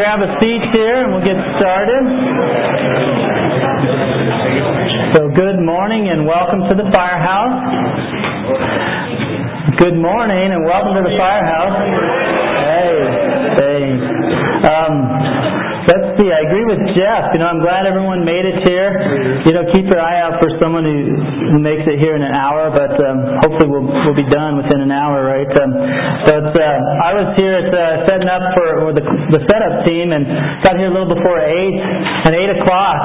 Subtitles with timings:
[0.00, 2.00] grab a seat here and we'll get started.
[5.12, 7.60] So, good morning and welcome to the firehouse.
[9.76, 11.76] Good morning and welcome to the firehouse.
[12.64, 12.96] Hey,
[13.60, 14.00] thanks.
[14.72, 14.92] Um,
[15.84, 16.32] let's see.
[16.32, 17.36] I agree with Jeff.
[17.36, 18.96] You know, I'm glad everyone made it here.
[19.46, 22.68] You know, keep your eye out for someone who, makes it here in an hour,
[22.72, 25.48] but um, hopefully we'll we'll be done within an hour, right?
[25.60, 25.70] Um,
[26.28, 30.12] so it's uh, I was here at uh, setting up for the the setup team
[30.12, 30.24] and
[30.64, 31.76] got here a little before eight
[32.24, 33.00] and eight o'clock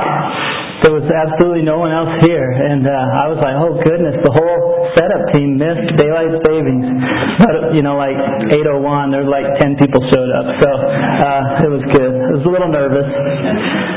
[0.84, 4.34] there was absolutely no one else here, and uh, I was like, oh goodness, the
[4.34, 4.60] whole
[4.98, 6.86] setup team missed daylight savings.
[7.40, 8.16] But you know, like
[8.52, 12.14] 8:01, there were like 10 people showed up, so uh, it was good.
[12.16, 13.08] I was a little nervous.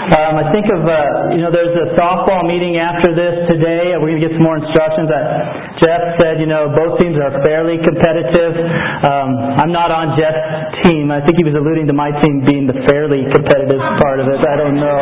[0.08, 3.94] Um, I think of uh, you know, there's a softball meeting after this today.
[3.98, 5.06] We're going to get some more instructions.
[5.10, 8.54] I, Jeff said, you know, both teams are fairly competitive.
[9.06, 9.30] Um,
[9.62, 11.14] I'm not on Jeff's team.
[11.14, 14.40] I think he was alluding to my team being the fairly competitive part of it.
[14.42, 14.98] I don't know.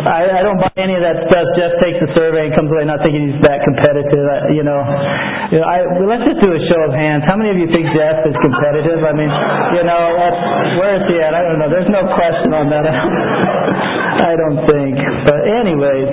[0.00, 1.44] I, I don't buy any of that stuff.
[1.52, 4.24] Jeff takes the survey and comes away not thinking he's that competitive.
[4.24, 4.80] I, you know,
[5.52, 7.28] you know I, let's just do a show of hands.
[7.28, 9.04] How many of you think Jeff is competitive?
[9.04, 9.28] I mean,
[9.76, 10.00] you know,
[10.80, 11.36] where is he at?
[11.36, 11.68] I don't know.
[11.68, 12.88] There's no question on that.
[14.20, 15.00] I don't think.
[15.24, 16.08] But anyways,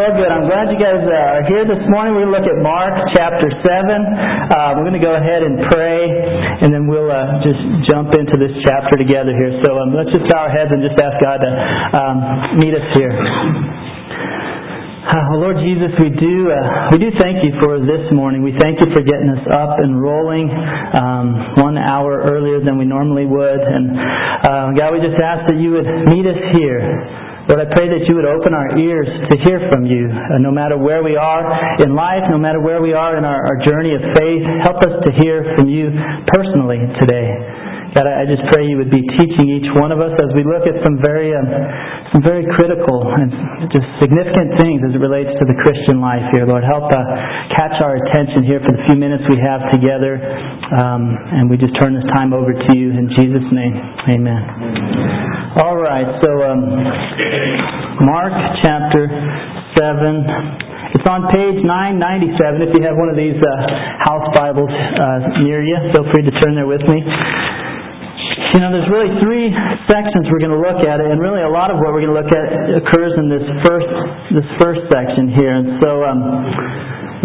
[0.00, 0.30] well, good.
[0.32, 2.16] I'm glad you guys are here this morning.
[2.16, 3.60] To look at Mark chapter 7.
[3.60, 6.00] Uh, we're going to go ahead and pray,
[6.64, 7.60] and then we'll uh, just
[7.92, 9.52] jump into this chapter together here.
[9.68, 11.50] So um, let's just bow our heads and just ask God to
[11.92, 12.16] um,
[12.56, 13.12] meet us here.
[15.06, 18.42] Uh, Lord Jesus, we do uh, we do thank you for this morning.
[18.42, 22.86] We thank you for getting us up and rolling um, one hour earlier than we
[22.90, 23.60] normally would.
[23.62, 26.82] And uh, God, we just ask that you would meet us here.
[27.46, 30.50] Lord, I pray that you would open our ears to hear from you, uh, no
[30.50, 31.46] matter where we are
[31.78, 34.42] in life, no matter where we are in our, our journey of faith.
[34.66, 35.94] Help us to hear from you
[36.34, 37.30] personally today.
[37.94, 40.66] God, I just pray you would be teaching each one of us as we look
[40.66, 41.46] at some very, um,
[42.12, 43.30] some very critical and
[43.72, 46.44] just significant things as it relates to the Christian life here.
[46.44, 46.98] Lord, help uh,
[47.56, 50.18] catch our attention here for the few minutes we have together.
[50.18, 53.74] Um, and we just turn this time over to you in Jesus' name.
[54.12, 55.25] Amen.
[55.56, 56.68] All right, so um,
[58.04, 59.08] Mark chapter
[59.72, 60.92] 7.
[60.92, 63.52] It's on page 997 if you have one of these uh,
[64.04, 65.80] house Bibles uh, near you.
[65.96, 67.00] Feel free to turn there with me.
[68.52, 69.48] You know, there's really three
[69.88, 72.20] sections we're going to look at, and really a lot of what we're going to
[72.20, 72.46] look at
[72.76, 73.88] occurs in this first
[74.36, 75.56] this first section here.
[75.56, 76.20] And so um,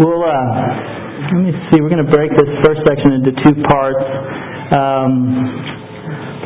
[0.00, 1.84] we'll uh, let me see.
[1.84, 4.00] We're going to break this first section into two parts.
[4.72, 5.81] Um,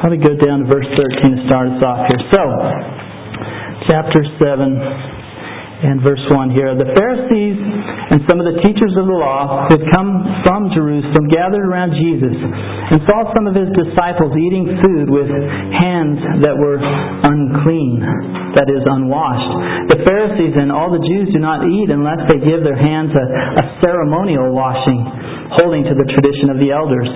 [0.01, 0.89] probably go down to verse
[1.25, 2.23] 13 to start us off here.
[2.33, 2.43] So,
[3.89, 5.07] chapter 7
[5.77, 6.73] and verse 1 here.
[6.73, 11.29] The Pharisees and some of the teachers of the law who had come from Jerusalem
[11.29, 16.81] gathered around Jesus and saw some of his disciples eating food with hands that were
[16.81, 18.01] unclean,
[18.57, 19.93] that is, unwashed.
[19.93, 23.27] The Pharisees and all the Jews do not eat unless they give their hands a,
[23.61, 25.05] a ceremonial washing,
[25.55, 27.09] holding to the tradition of the elders.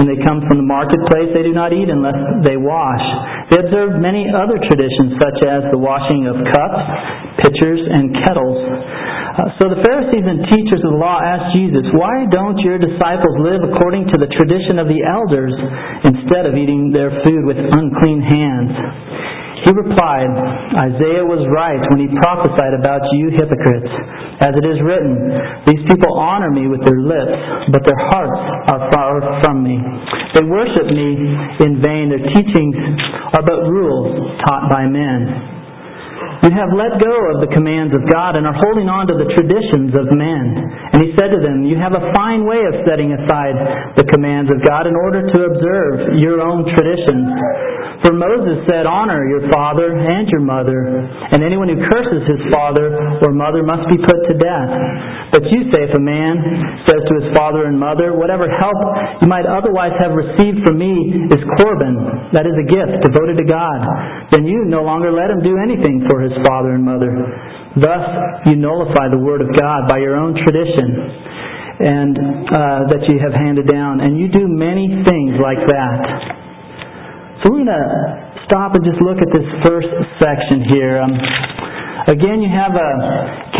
[0.00, 3.04] When they come from the marketplace, they do not eat unless they wash.
[3.52, 6.82] They observe many other traditions, such as the washing of cups,
[7.44, 8.60] pitchers, and kettles.
[9.36, 13.36] Uh, so the Pharisees and teachers of the law asked Jesus, Why don't your disciples
[13.40, 15.52] live according to the tradition of the elders
[16.08, 18.72] instead of eating their food with unclean hands?
[19.64, 20.28] He replied,
[20.76, 23.88] Isaiah was right when he prophesied about you hypocrites.
[24.44, 25.16] As it is written,
[25.64, 29.80] These people honor me with their lips, but their hearts are far from me.
[30.36, 31.08] They worship me
[31.64, 32.12] in vain.
[32.12, 32.76] Their teachings
[33.32, 35.55] are but rules taught by men.
[36.46, 39.26] You have let go of the commands of God and are holding on to the
[39.34, 40.46] traditions of men.
[40.94, 44.46] And he said to them, You have a fine way of setting aside the commands
[44.54, 47.26] of God in order to observe your own traditions.
[48.06, 50.86] For Moses said, Honor your father and your mother,
[51.34, 52.94] and anyone who curses his father
[53.26, 54.70] or mother must be put to death.
[55.34, 58.78] But you say, If a man says to his father and mother, Whatever help
[59.18, 63.46] you might otherwise have received from me is Corban, that is a gift devoted to
[63.50, 63.82] God,
[64.30, 67.12] then you no longer let him do anything for his father and mother.
[67.76, 68.04] Thus,
[68.48, 71.26] you nullify the word of God by your own tradition
[71.76, 76.00] and uh, that you have handed down, and you do many things like that.
[77.44, 77.86] So we're going to
[78.48, 81.04] stop and just look at this first section here.
[81.04, 81.12] Um,
[82.08, 82.90] again, you have a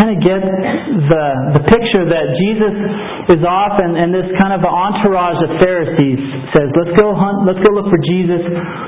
[0.00, 1.24] kind of get the
[1.60, 2.74] the picture that Jesus
[3.36, 6.20] is off, and, and this kind of entourage of Pharisees
[6.56, 7.44] says, "Let's go hunt.
[7.44, 8.42] Let's go look for Jesus.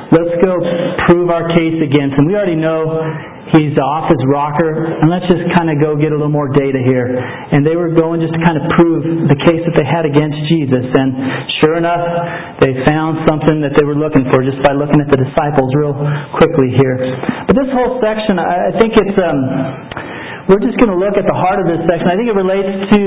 [0.08, 0.56] Let's go
[1.04, 2.96] prove our case against him." We already know
[3.56, 6.80] he's off his rocker, and let's just kind of go get a little more data
[6.80, 7.16] here.
[7.16, 10.36] And they were going just to kind of prove the case that they had against
[10.50, 10.84] Jesus.
[10.84, 11.08] And
[11.64, 12.02] sure enough,
[12.60, 15.96] they found something that they were looking for just by looking at the disciples real
[16.36, 16.96] quickly here.
[17.48, 19.16] But this whole section, I think it's.
[19.16, 20.08] Um,
[20.48, 22.08] we're just going to look at the heart of this section.
[22.08, 23.02] I think it relates to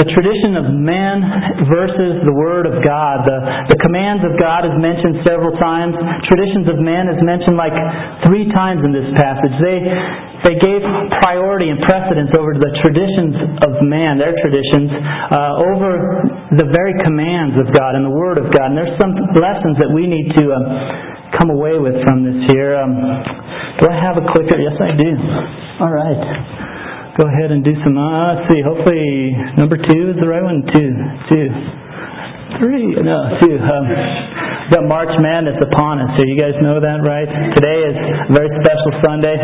[0.00, 1.20] the tradition of man
[1.68, 3.28] versus the Word of God.
[3.28, 5.92] The, the commands of God is mentioned several times.
[6.24, 7.76] Traditions of man is mentioned like
[8.24, 9.52] three times in this passage.
[9.60, 9.78] They,
[10.48, 10.80] they gave
[11.20, 15.90] priority and precedence over the traditions of man, their traditions, uh, over
[16.56, 18.72] the very commands of God and the Word of God.
[18.72, 20.64] And there's some lessons that we need to um,
[21.38, 22.80] come away with from this year.
[22.80, 22.94] Um,
[23.80, 24.58] do I have a clicker?
[24.58, 25.10] Yes, I do.
[25.80, 26.64] All right
[27.16, 30.66] go ahead and do some, uh, let's see, hopefully number two is the right one.
[30.74, 30.90] Two,
[31.30, 31.46] two,
[32.58, 33.54] three, no, two.
[33.54, 33.86] Um,
[34.74, 36.26] got March Madness upon us here.
[36.26, 37.28] You guys know that, right?
[37.54, 39.36] Today is a very special Sunday,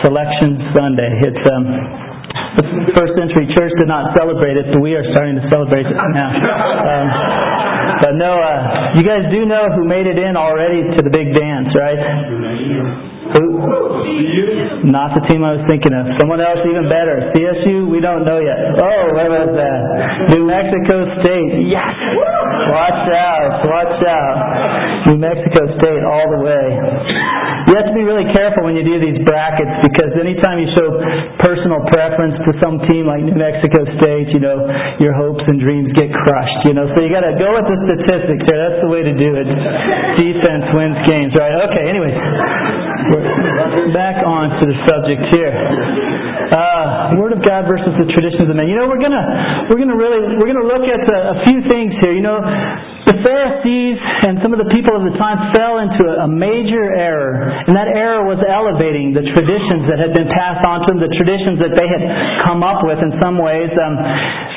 [0.00, 1.10] Selection Sunday.
[1.28, 1.64] It's, um,
[2.56, 2.64] the
[2.96, 6.30] first century church did not celebrate it, but we are starting to celebrate it now.
[6.32, 7.71] Um,
[8.02, 11.34] but no, uh, you guys do know who made it in already to the big
[11.34, 11.98] dance, right?
[13.32, 13.44] Who?
[14.92, 16.04] Not the team I was thinking of.
[16.20, 17.32] Someone else even better.
[17.32, 18.58] CSU, we don't know yet.
[18.76, 19.80] Oh, what was that?
[20.36, 21.70] New Mexico State.
[21.70, 21.96] Yes!
[22.72, 24.36] Watch out, watch out.
[25.08, 26.66] New Mexico State all the way.
[27.68, 30.88] You have to be really careful when you do these brackets because anytime you show
[31.42, 34.66] personal preference to some team like New Mexico State, you know,
[34.98, 36.90] your hopes and dreams get crushed, you know.
[36.94, 38.58] So you gotta go with the statistics here.
[38.58, 39.48] That's the way to do it.
[40.18, 41.54] Defense wins games, right?
[41.70, 42.18] Okay, anyways
[43.92, 45.52] back on to the subject here.
[46.52, 48.68] Uh, Word of God versus the traditions of men.
[48.68, 51.96] You know, we're gonna we're gonna really we're gonna look at a, a few things
[52.04, 52.12] here.
[52.12, 52.38] You know,
[53.12, 57.44] the Pharisees and some of the people of the time fell into a, major error,
[57.68, 61.12] and that error was elevating the traditions that had been passed on to them, the
[61.12, 62.02] traditions that they had
[62.48, 63.68] come up with in some ways.
[63.76, 63.94] Um,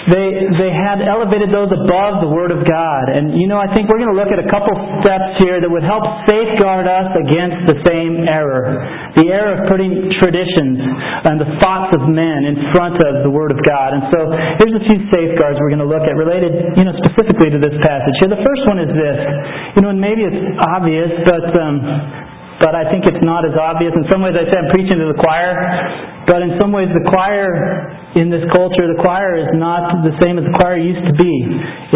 [0.06, 3.90] they they had elevated those above the Word of God, and you know I think
[3.90, 7.74] we're going to look at a couple steps here that would help safeguard us against
[7.74, 8.86] the same error,
[9.18, 10.78] the error of putting traditions
[11.26, 13.98] and the thoughts of men in front of the Word of God.
[13.98, 14.20] And so
[14.62, 17.74] here's a few safeguards we're going to look at related, you know, specifically to this
[17.82, 18.30] passage here.
[18.30, 19.20] The first one is this.
[19.76, 21.82] You know, and maybe it's obvious, but um,
[22.62, 23.92] but I think it's not as obvious.
[23.98, 25.60] In some ways, I say I'm preaching to the choir,
[26.24, 27.52] but in some ways, the choir
[28.16, 31.36] in this culture, the choir is not the same as the choir used to be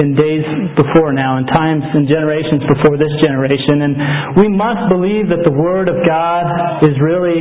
[0.03, 0.43] in days
[0.75, 3.87] before now, in times and generations before this generation.
[3.87, 3.93] And
[4.35, 6.43] we must believe that the Word of God
[6.83, 7.39] is really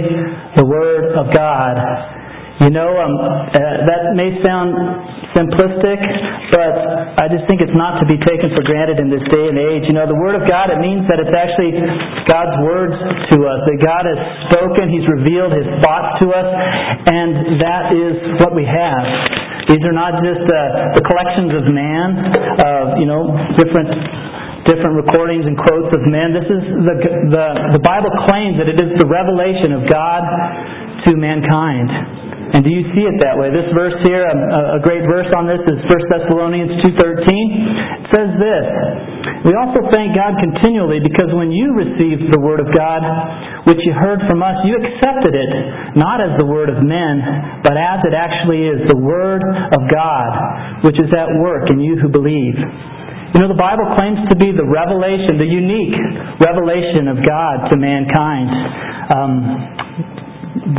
[0.54, 1.74] the Word of God.
[2.58, 4.74] You know, um, uh, that may sound
[5.30, 6.00] simplistic,
[6.50, 6.74] but
[7.14, 9.86] I just think it's not to be taken for granted in this day and age.
[9.86, 11.70] You know, the Word of God, it means that it's actually
[12.26, 12.98] God's words
[13.30, 14.18] to us, that God has
[14.50, 16.48] spoken, He's revealed His thoughts to us,
[17.06, 19.06] and that is what we have.
[19.70, 22.08] These are not just uh, the collections of man,
[22.58, 23.94] of, you know, different
[24.66, 26.34] different recordings and quotes of men.
[26.36, 26.96] This is the,
[27.32, 27.46] the,
[27.78, 30.20] the Bible claims that it is the revelation of God
[31.08, 32.27] to mankind.
[32.48, 33.52] And do you see it that way?
[33.52, 36.96] This verse here, a, a great verse on this is 1 Thessalonians 2.13.
[36.96, 38.66] It says this,
[39.44, 43.04] We also thank God continually because when you received the Word of God,
[43.68, 45.52] which you heard from us, you accepted it,
[46.00, 47.20] not as the Word of men,
[47.60, 49.44] but as it actually is, the Word
[49.76, 52.56] of God, which is at work in you who believe.
[53.36, 56.00] You know, the Bible claims to be the revelation, the unique
[56.40, 58.48] revelation of God to mankind.
[59.12, 59.32] Um,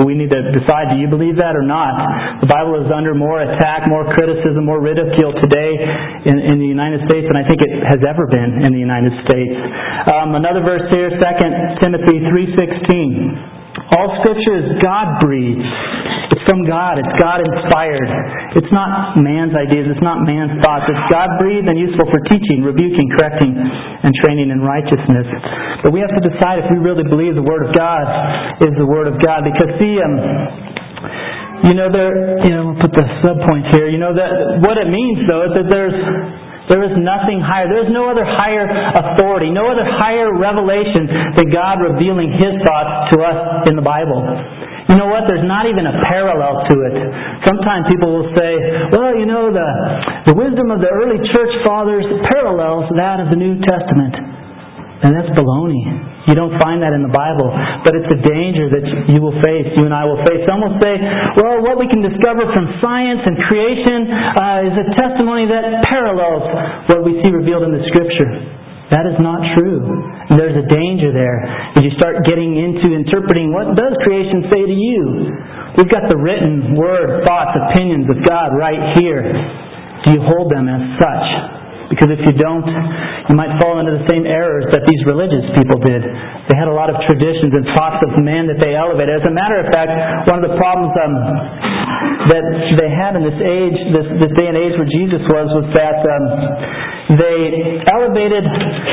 [0.06, 2.42] we need to decide, do you believe that or not?
[2.42, 5.78] The Bible is under more attack, more criticism, more ridicule today
[6.26, 9.14] in, in the United States than I think it has ever been in the United
[9.26, 9.56] States.
[10.14, 11.20] Um, another verse here, 2
[11.82, 13.98] Timothy 3.16.
[13.98, 15.66] All Scripture is God breathed.
[16.30, 17.02] It's from God.
[17.02, 18.06] It's God inspired.
[18.54, 19.90] It's not man's ideas.
[19.90, 20.86] It's not man's thoughts.
[20.86, 25.26] It's God breathed and useful for teaching, rebuking, correcting, and training in righteousness.
[25.82, 28.06] But we have to decide if we really believe the Word of God
[28.62, 29.42] is the Word of God.
[29.42, 30.14] Because see, um,
[31.66, 32.14] you know, there.
[32.46, 33.90] You know, we'll put the sub point here.
[33.90, 35.98] You know that what it means though is that there's
[36.70, 37.66] there is nothing higher.
[37.66, 43.10] There is no other higher authority, no other higher revelation than God revealing His thoughts
[43.18, 44.22] to us in the Bible.
[44.90, 45.30] You know what?
[45.30, 46.96] There's not even a parallel to it.
[47.46, 48.52] Sometimes people will say,
[48.90, 49.70] well, you know, the,
[50.34, 52.02] the wisdom of the early church fathers
[52.34, 54.18] parallels that of the New Testament.
[55.00, 55.80] And that's baloney.
[56.28, 57.48] You don't find that in the Bible.
[57.88, 60.44] But it's a danger that you will face, you and I will face.
[60.44, 60.98] Some will say,
[61.40, 66.44] well, what we can discover from science and creation uh, is a testimony that parallels
[66.92, 68.59] what we see revealed in the Scripture.
[68.90, 69.86] That is not true.
[70.34, 71.46] There's a danger there.
[71.78, 75.30] As you start getting into interpreting what does creation say to you?
[75.78, 79.22] We've got the written word, thoughts, opinions of God right here.
[80.06, 81.28] Do you hold them as such?
[81.94, 82.66] Because if you don't,
[83.30, 86.02] you might fall into the same errors that these religious people did.
[86.50, 89.22] They had a lot of traditions and thoughts of man that they elevated.
[89.22, 89.90] As a matter of fact,
[90.30, 91.14] one of the problems um,
[92.30, 92.46] that
[92.78, 95.98] they had in this age, this, this day and age where Jesus was, was that
[96.06, 96.26] um,
[97.10, 98.46] they elevated,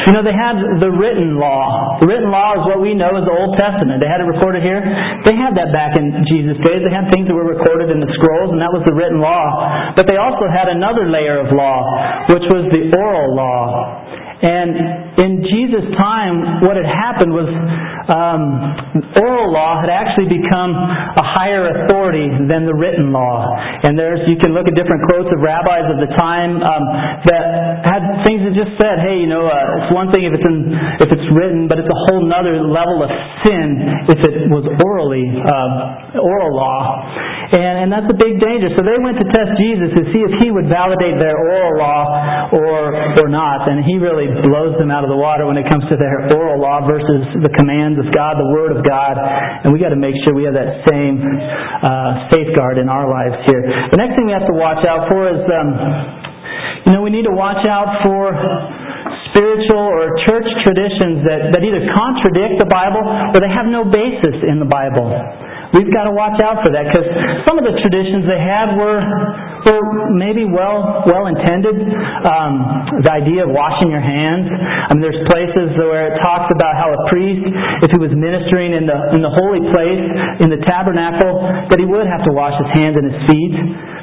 [0.08, 2.00] you know, they had the written law.
[2.00, 4.00] The written law is what we know as the Old Testament.
[4.00, 4.80] They had it recorded here.
[5.28, 6.80] They had that back in Jesus' days.
[6.80, 9.92] They had things that were recorded in the scrolls, and that was the written law.
[9.92, 11.85] But they also had another layer of law,
[12.32, 14.00] which was the oral law.
[14.37, 17.49] And in Jesus' time, what had happened was
[18.12, 18.43] um,
[19.16, 23.49] oral law had actually become a higher authority than the written law.
[23.83, 26.85] And there's you can look at different quotes of rabbis of the time um,
[27.33, 27.45] that
[27.88, 30.69] had things that just said, "Hey, you know, uh, it's one thing if it's in,
[31.00, 33.11] if it's written, but it's a whole nother level of
[33.49, 37.00] sin if it was orally uh, oral law."
[37.47, 38.75] And, and that's a big danger.
[38.75, 42.03] So they went to test Jesus to see if he would validate their oral law
[42.50, 42.91] or
[43.23, 43.71] or not.
[43.71, 46.59] And he really blows them out of the water when it comes to their oral
[46.59, 49.15] law versus the commands of God, the Word of God.
[49.62, 53.38] And we got to make sure we have that same uh, safeguard in our lives
[53.47, 53.62] here.
[53.95, 55.69] The next thing we have to watch out for is, um,
[56.87, 58.35] you know, we need to watch out for
[59.31, 64.43] spiritual or church traditions that, that either contradict the Bible or they have no basis
[64.47, 65.07] in the Bible.
[65.75, 67.06] We've got to watch out for that because
[67.49, 69.00] some of the traditions they had were
[69.64, 71.76] were maybe well well intended.
[71.76, 72.52] Um,
[73.02, 74.50] the idea of washing your hands.
[74.52, 77.44] I mean, there's places where it talks about how a priest,
[77.86, 80.02] if he was ministering in the in the holy place
[80.42, 81.40] in the tabernacle,
[81.72, 83.54] that he would have to wash his hands and his feet.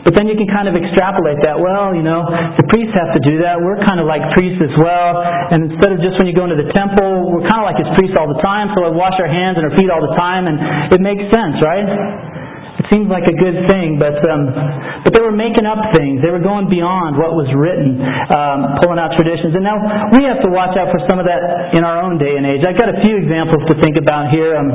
[0.04, 1.56] But then you can kind of extrapolate that.
[1.56, 2.28] Well, you know,
[2.60, 3.56] the priests have to do that.
[3.56, 5.24] We're kind of like priests as well.
[5.24, 7.88] And instead of just when you go into the temple, we're kind of like his
[7.96, 8.68] priests all the time.
[8.76, 11.56] So we wash our hands and our feet all the time, and it makes sense,
[11.64, 11.88] right?
[12.84, 14.52] It seems like a good thing, but um,
[15.08, 16.20] but they were making up things.
[16.20, 17.96] They were going beyond what was written,
[18.28, 19.56] um, pulling out traditions.
[19.56, 19.80] And now
[20.12, 22.60] we have to watch out for some of that in our own day and age.
[22.68, 24.60] I've got a few examples to think about here.
[24.60, 24.68] Um,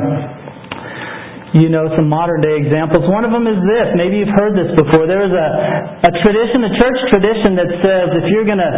[1.53, 3.09] you know, some modern day examples.
[3.09, 3.97] One of them is this.
[3.97, 5.09] Maybe you've heard this before.
[5.09, 5.47] There is a,
[6.05, 8.73] a tradition, a church tradition that says if you're going to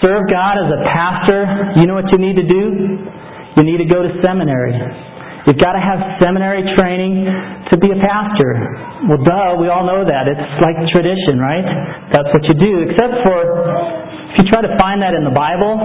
[0.00, 2.64] serve God as a pastor, you know what you need to do?
[3.60, 4.72] You need to go to seminary.
[5.46, 7.22] You've got to have seminary training
[7.70, 8.50] to be a pastor.
[9.06, 10.26] Well, duh, we all know that.
[10.26, 11.62] It's like tradition, right?
[12.10, 12.72] That's what you do.
[12.90, 13.36] Except for
[14.34, 15.78] if you try to find that in the Bible,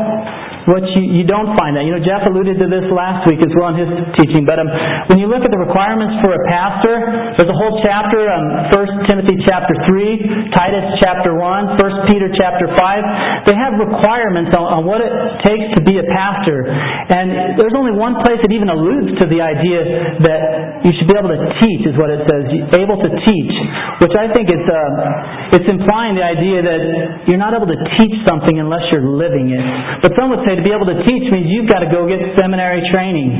[0.69, 1.87] what you, you don't find that.
[1.87, 3.91] You know, Jeff alluded to this last week as well in his
[4.21, 4.69] teaching, but um,
[5.09, 6.95] when you look at the requirements for a pastor,
[7.37, 12.69] there's a whole chapter, um, 1 Timothy chapter 3, Titus chapter 1, 1 Peter chapter
[12.69, 13.49] 5.
[13.49, 15.11] They have requirements on, on what it
[15.47, 16.67] takes to be a pastor.
[16.67, 20.41] And there's only one place that even alludes to the idea that
[20.85, 22.45] you should be able to teach, is what it says,
[22.77, 23.55] able to teach,
[24.01, 26.81] which I think it's, uh, it's implying the idea that
[27.25, 29.63] you're not able to teach something unless you're living it.
[30.05, 32.03] But some would say say to be able to teach means you've got to go
[32.03, 33.31] get seminary training.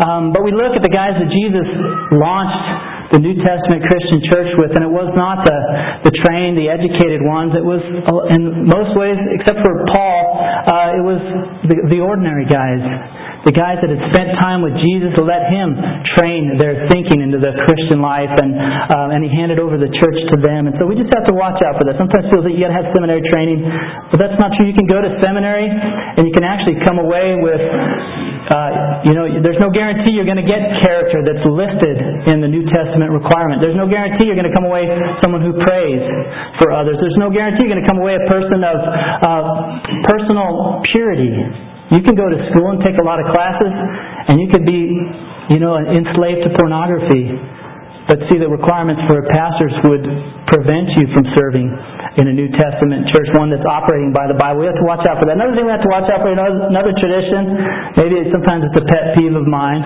[0.00, 1.68] Um, but we look at the guys that Jesus
[2.16, 5.58] launched the New Testament Christian church with, and it was not the,
[6.08, 7.52] the trained, the educated ones.
[7.52, 7.84] It was,
[8.32, 11.20] in most ways, except for Paul, uh, it was
[11.68, 12.80] the, the ordinary guys
[13.48, 15.72] the guys that had spent time with Jesus, let him
[16.12, 18.52] train their thinking into the Christian life, and
[18.92, 20.68] um, and he handed over the church to them.
[20.68, 21.96] And so we just have to watch out for that.
[21.96, 23.64] Sometimes people think you got to have seminary training,
[24.12, 24.68] but that's not true.
[24.68, 27.64] You can go to seminary, and you can actually come away with,
[28.52, 31.96] uh, you know, there's no guarantee you're going to get character that's listed
[32.28, 33.64] in the New Testament requirement.
[33.64, 34.84] There's no guarantee you're going to come away
[35.24, 36.04] someone who prays
[36.60, 37.00] for others.
[37.00, 38.78] There's no guarantee you're going to come away a person of
[39.24, 39.42] uh,
[40.12, 41.69] personal purity.
[41.90, 43.74] You can go to school and take a lot of classes,
[44.30, 44.94] and you could be,
[45.50, 47.34] you know, enslaved to pornography.
[48.10, 50.02] But see, the requirements for pastors would
[50.50, 51.70] prevent you from serving
[52.18, 54.66] in a New Testament church, one that's operating by the Bible.
[54.66, 55.38] We have to watch out for that.
[55.38, 57.54] Another thing we have to watch out for, another tradition,
[57.94, 59.78] maybe sometimes it's a pet peeve of mine.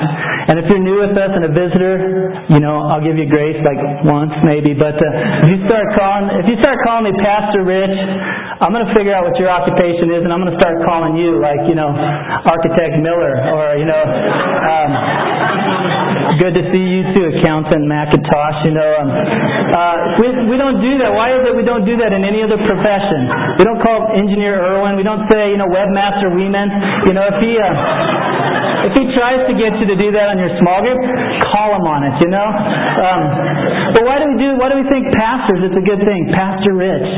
[0.48, 3.60] And if you're new with us and a visitor, you know, I'll give you grace
[3.60, 3.76] like
[4.08, 4.72] once maybe.
[4.72, 7.92] But uh, if you start calling, if you start calling me Pastor Rich,
[8.64, 11.20] I'm going to figure out what your occupation is, and I'm going to start calling
[11.20, 14.90] you like, you know, Architect Miller, or you know, um,
[16.38, 18.58] good to see you too, Accountant McIntosh.
[18.66, 21.10] You know, um, uh, we we don't do that.
[21.12, 23.20] Why is it we don't do that in any other profession.
[23.58, 24.96] We don't call Engineer Irwin.
[24.98, 26.68] We don't say, you know, Webmaster Weeman.
[27.08, 30.36] You know, if he uh, if he tries to get you to do that on
[30.36, 31.00] your small group,
[31.54, 32.14] call him on it.
[32.24, 32.48] You know.
[32.48, 33.22] Um,
[33.94, 34.48] but why do we do?
[34.58, 35.62] Why do we think pastors?
[35.70, 36.32] It's a good thing.
[36.34, 37.08] Pastor Rich.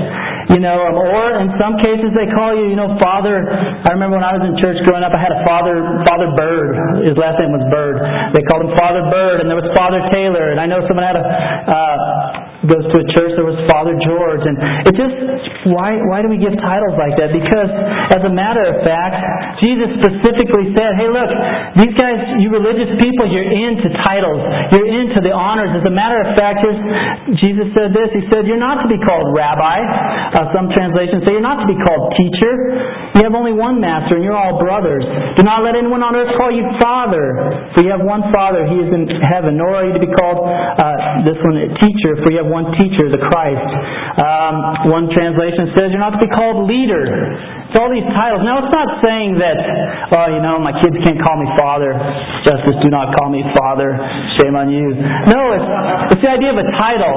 [0.53, 3.43] You know, or in some cases they call you, you know, Father.
[3.43, 5.75] I remember when I was in church growing up, I had a father,
[6.07, 7.03] Father Bird.
[7.03, 7.99] His last name was Bird.
[8.31, 11.19] They called him Father Bird, and there was Father Taylor, and I know someone had
[11.19, 11.25] a.
[11.25, 14.57] Uh, goes to a church there was Father George and
[14.89, 15.15] it just
[15.71, 17.31] why why do we give titles like that?
[17.31, 17.71] Because
[18.15, 19.19] as a matter of fact,
[19.63, 21.31] Jesus specifically said, Hey look,
[21.79, 24.41] these guys you religious people, you're into titles.
[24.75, 25.75] You're into the honors.
[25.75, 26.63] As a matter of fact,
[27.39, 29.83] Jesus said this, He said, You're not to be called rabbi.
[30.37, 32.53] Uh, some translations say you're not to be called teacher.
[33.17, 35.01] You have only one master and you're all brothers.
[35.41, 37.73] Do not let anyone on earth call you father.
[37.73, 39.57] For you have one father, he is in heaven.
[39.57, 43.09] Nor are you to be called uh, this one teacher, for you have one teacher,
[43.09, 43.65] the Christ.
[44.21, 47.01] Um, one translation says you're not to be called leader.
[47.73, 48.45] It's all these titles.
[48.45, 49.59] Now, it's not saying that,
[50.13, 51.97] oh, you know, my kids can't call me father.
[52.45, 53.97] Justice, do not call me father.
[54.37, 54.93] Shame on you.
[55.33, 55.69] No, it's,
[56.13, 57.17] it's the idea of a title.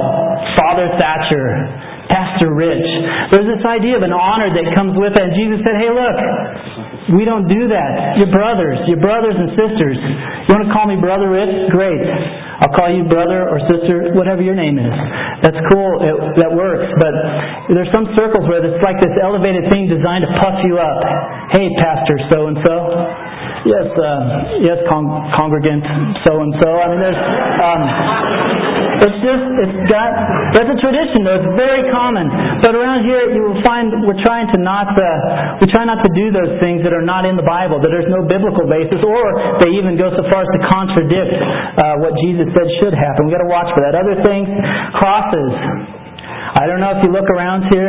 [0.56, 1.89] Father Thatcher.
[2.48, 2.88] Rich.
[3.34, 5.20] There's this idea of an honor that comes with it.
[5.20, 6.16] And Jesus said, hey, look,
[7.20, 8.16] we don't do that.
[8.16, 8.80] You're brothers.
[8.88, 9.98] You're brothers and sisters.
[10.48, 11.74] You want to call me Brother Rich?
[11.74, 12.00] Great.
[12.60, 14.92] I'll call you brother or sister, whatever your name is.
[15.40, 15.96] That's cool.
[16.04, 16.12] It,
[16.44, 16.92] that works.
[17.00, 17.12] But
[17.72, 21.00] there's some circles where it's like this elevated thing designed to puff you up.
[21.56, 22.76] Hey, Pastor so and so.
[23.68, 25.84] Yes, uh, yes, con- congregant
[26.24, 26.68] so and so.
[26.80, 27.20] I mean, there's.
[27.60, 27.82] Um,
[29.00, 30.12] it's just, it's got,
[30.52, 32.28] that's a tradition though, it's very common.
[32.60, 36.10] But around here you will find we're trying to not, uh, we try not to
[36.12, 39.24] do those things that are not in the Bible, that there's no biblical basis, or
[39.64, 43.24] they even go so far as to contradict uh, what Jesus said should happen.
[43.24, 43.96] We've got to watch for that.
[43.96, 44.44] Other things,
[45.00, 45.52] crosses.
[46.60, 47.88] I don't know if you look around here,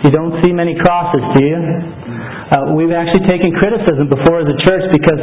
[0.00, 1.60] you don't see many crosses, do you?
[2.50, 5.20] Uh, we've actually taken criticism before as a church because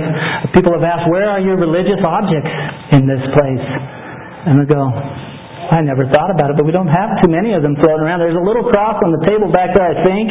[0.55, 2.49] people have asked, where are your religious objects
[2.95, 3.65] in this place?
[4.47, 4.79] And we go,
[5.69, 8.23] I never thought about it, but we don't have too many of them floating around.
[8.23, 10.25] There's a little cross on the table back there, I think,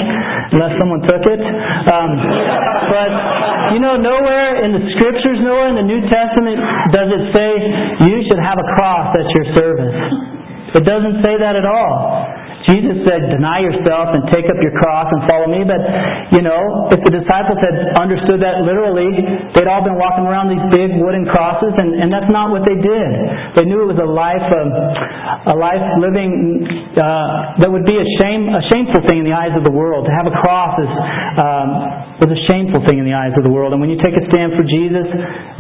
[0.50, 1.40] unless someone took it.
[1.86, 2.10] Um,
[2.90, 3.10] but,
[3.76, 6.58] you know, nowhere in the scriptures, nowhere in the New Testament
[6.90, 7.50] does it say
[8.10, 9.94] you should have a cross at your service.
[10.74, 12.34] It doesn't say that at all.
[12.66, 15.62] Jesus said, deny yourself and take up your cross and follow me.
[15.62, 15.78] But,
[16.34, 19.14] you know, if the disciples had understood that literally,
[19.54, 22.76] they'd all been walking around these big wooden crosses, and, and that's not what they
[22.76, 23.10] did.
[23.56, 24.68] They knew it was a life, of,
[25.48, 26.66] a life living
[26.98, 30.04] uh, that would be a shame, a shameful thing in the eyes of the world.
[30.04, 30.92] To have a cross is
[31.38, 31.68] um,
[32.18, 33.70] was a shameful thing in the eyes of the world.
[33.70, 35.06] And when you take a stand for Jesus,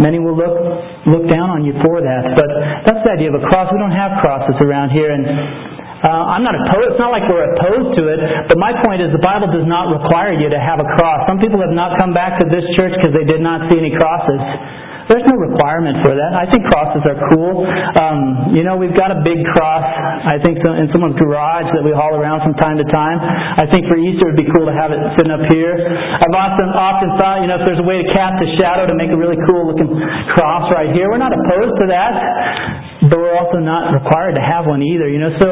[0.02, 0.58] many will look
[1.06, 2.34] look down on you for that.
[2.34, 2.50] But
[2.82, 3.70] that's the idea of a cross.
[3.70, 5.22] We don't have crosses around here, and
[5.98, 6.94] uh, I'm not opposed.
[6.94, 9.90] It's not like we're opposed to it, but my point is the Bible does not
[9.90, 11.26] require you to have a cross.
[11.26, 13.90] Some people have not come back to this church because they did not see any
[13.98, 14.38] crosses.
[15.08, 16.36] There's no requirement for that.
[16.36, 17.64] I think crosses are cool.
[17.64, 19.80] Um, you know, we've got a big cross,
[20.28, 23.16] I think, in someone's garage that we haul around from time to time.
[23.16, 25.80] I think for Easter it would be cool to have it sitting up here.
[25.80, 28.92] I've often, often thought, you know, if there's a way to cast a shadow to
[28.92, 29.88] make a really cool looking
[30.36, 32.12] cross right here, we're not opposed to that,
[33.08, 35.48] but we're also not required to have one either, you know, so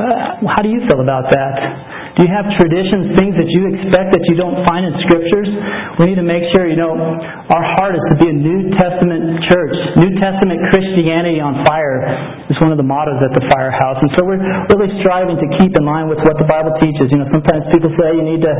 [0.00, 2.09] uh, how do you feel about that?
[2.20, 5.48] You have traditions, things that you expect that you don't find in scriptures?
[5.96, 9.40] We need to make sure, you know, our heart is to be a New Testament
[9.48, 9.72] church.
[9.96, 12.04] New Testament Christianity on fire
[12.52, 13.96] is one of the mottos at the firehouse.
[14.04, 14.36] And so we're
[14.68, 17.08] really striving to keep in line with what the Bible teaches.
[17.08, 18.54] You know, sometimes people say you need to,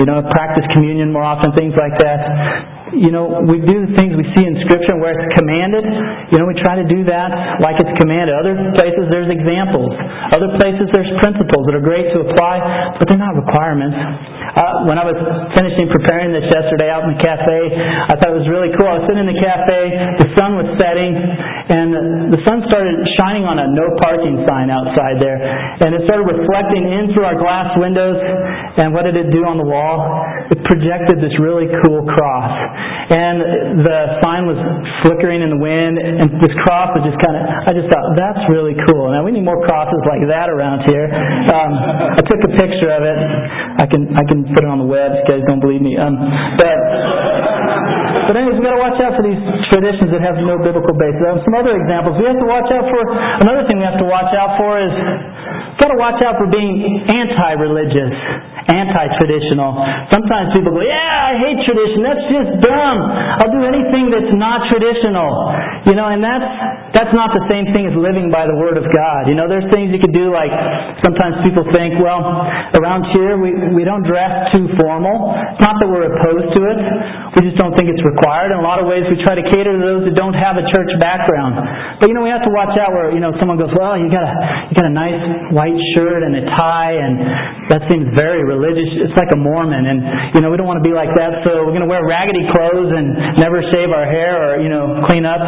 [0.00, 4.14] you know, practice communion more often, things like that you know, we do the things
[4.14, 5.82] we see in Scripture where it's commanded.
[6.30, 8.34] You know, we try to do that like it's commanded.
[8.34, 9.90] Other places there's examples.
[10.30, 12.56] Other places there's principles that are great to apply,
[12.98, 13.94] but they're not requirements.
[13.94, 15.18] Uh, when I was
[15.58, 17.60] finishing preparing this yesterday out in the cafe,
[18.08, 18.86] I thought it was really cool.
[18.86, 19.80] I was sitting in the cafe,
[20.22, 25.20] the sun was setting, and the sun started shining on a no parking sign outside
[25.20, 25.38] there.
[25.84, 28.16] And it started reflecting in through our glass windows,
[28.80, 30.00] and what did it do on the wall?
[30.48, 32.52] It projected this really cool cross.
[33.12, 34.56] And the sign was
[35.04, 38.42] flickering in the wind, and this cross was just kind of, I just thought, that's
[38.48, 39.12] really cool.
[39.12, 41.06] Now we need more crosses like that around here.
[41.52, 41.72] Um,
[42.16, 43.18] I took a picture of it.
[43.80, 46.00] I can, I can put it on the web if you guys don't believe me.
[46.00, 46.16] Um,
[46.56, 46.76] but
[48.24, 49.36] but anyways, we've got to watch out for these
[49.68, 51.20] traditions that have no biblical basis.
[51.28, 52.16] Um, some other examples.
[52.16, 53.00] We have to watch out for
[53.44, 54.94] another thing we have to watch out for is
[55.80, 58.12] got to watch out for being anti-religious,
[58.70, 59.74] anti-traditional.
[60.12, 62.02] Sometimes people go, "Yeah, I hate tradition.
[62.02, 62.98] That's just dumb.
[63.40, 65.30] I'll do anything that's not traditional."
[65.86, 66.46] You know, and that's
[66.94, 69.26] that's not the same thing as living by the Word of God.
[69.26, 70.50] You know, there's things you could do like
[71.02, 72.22] sometimes people think, well,
[72.78, 75.34] around here we, we don't dress too formal.
[75.34, 76.78] It's not that we're opposed to it.
[77.34, 78.54] We just don't think it's required.
[78.54, 80.64] In a lot of ways we try to cater to those that don't have a
[80.70, 81.58] church background.
[81.98, 84.06] But you know, we have to watch out where, you know, someone goes, well, you
[84.06, 84.32] got a,
[84.70, 85.18] you got a nice
[85.50, 87.14] white shirt and a tie and
[87.74, 88.86] that seems very religious.
[89.02, 89.98] It's like a Mormon and,
[90.38, 92.46] you know, we don't want to be like that so we're going to wear raggedy
[92.54, 95.42] clothes and never shave our hair or, you know, clean up.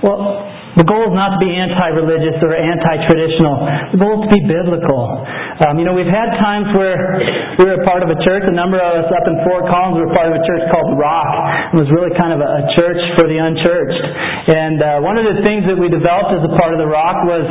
[0.00, 3.96] Well, the goal is not to be anti-religious or anti-traditional.
[3.96, 5.24] The goal is to be biblical.
[5.64, 7.24] Um, you know, we've had times where
[7.56, 8.44] we were a part of a church.
[8.44, 11.72] A number of us up in Fort Collins were part of a church called Rock.
[11.72, 14.04] It was really kind of a, a church for the unchurched.
[14.52, 17.24] And uh, one of the things that we developed as a part of the Rock
[17.24, 17.44] was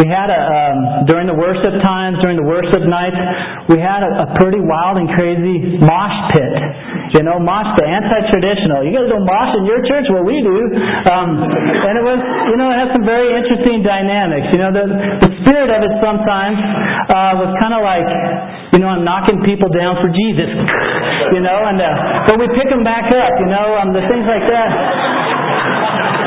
[0.00, 3.20] we had a um, during the worship times, during the worship nights,
[3.68, 6.54] we had a, a pretty wild and crazy mosh pit.
[7.14, 8.82] You know, mosh the anti-traditional.
[8.82, 10.06] You guys don't mosh in your church?
[10.10, 10.56] Well, we do.
[11.06, 12.18] Um, and it was
[12.50, 14.50] you know, it has some very interesting dynamics.
[14.52, 14.84] You know, the,
[15.22, 16.58] the spirit of it sometimes
[17.08, 18.08] uh, was kind of like,
[18.74, 20.50] you know, I'm knocking people down for Jesus,
[21.32, 24.26] you know, and uh, but we pick them back up, you know, um, the things
[24.26, 24.70] like that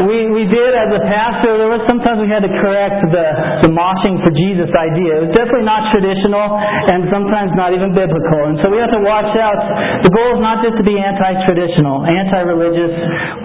[0.05, 3.25] we, we did as a pastor, there was sometimes we had to correct the,
[3.65, 5.17] the moshing for Jesus idea.
[5.17, 6.45] It was definitely not traditional
[6.93, 8.39] and sometimes not even biblical.
[8.51, 9.57] And so we have to watch out.
[10.05, 12.93] The goal is not just to be anti-traditional, anti-religious.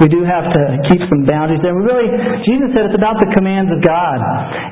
[0.05, 0.63] We do have to
[0.93, 1.73] keep some boundaries there.
[1.73, 2.09] We really,
[2.45, 4.19] Jesus said it's about the commands of God.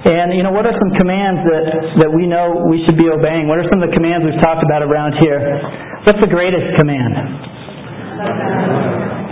[0.04, 1.64] And, you know, what are some commands that,
[2.04, 3.46] that we know we should be obeying?
[3.46, 5.38] What are some of the commands we've talked about around here?
[6.04, 7.14] What's the greatest command?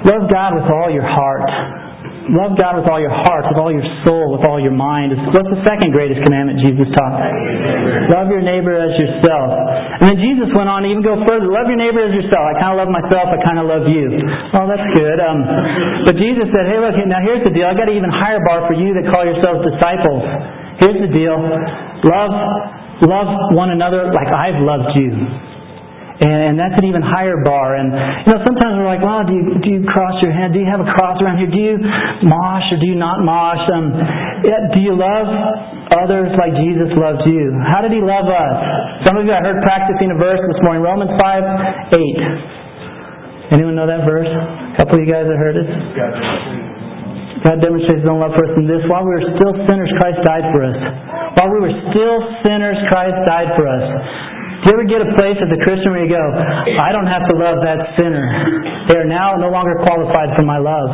[0.07, 1.88] Love God with all your heart
[2.29, 5.17] Love God with all your heart, with all your soul, with all your mind.
[5.33, 7.17] What's the second greatest commandment Jesus taught?
[8.13, 9.49] Love your neighbor as yourself.
[10.05, 11.49] And then Jesus went on to even go further.
[11.49, 12.45] Love your neighbor as yourself.
[12.53, 13.33] I kind of love myself.
[13.33, 14.13] I kind of love you.
[14.53, 15.19] Well, that's good.
[15.25, 15.41] Um,
[16.05, 17.65] but Jesus said, hey, look, now here's the deal.
[17.65, 20.21] i got an even higher bar for you that call yourselves disciples.
[20.85, 21.33] Here's the deal.
[21.33, 22.33] Love,
[23.09, 25.17] love one another like I've loved you.
[26.19, 27.79] And, that's an even higher bar.
[27.79, 27.95] And
[28.27, 30.51] you know, sometimes we're like, well, do you do you cross your hand?
[30.51, 31.47] Do you have a cross around here?
[31.47, 31.79] Do you
[32.27, 33.63] mosh or do you not mosh?
[33.71, 33.95] Um,
[34.75, 35.31] do you love
[35.95, 37.55] others like Jesus loved you?
[37.71, 38.57] How did He love us?
[39.07, 41.47] Some of you I heard practicing a verse this morning, Romans five
[41.95, 42.19] eight.
[43.55, 44.27] Anyone know that verse?
[44.29, 45.69] A couple of you guys have heard it.
[47.47, 50.19] God demonstrates His own love for us in this: while we were still sinners, Christ
[50.27, 50.79] died for us.
[51.39, 53.87] While we were still sinners, Christ died for us.
[54.59, 56.25] Do you ever get a place as a Christian where you go,
[56.83, 58.27] I don't have to love that sinner.
[58.91, 60.91] They are now no longer qualified for my love.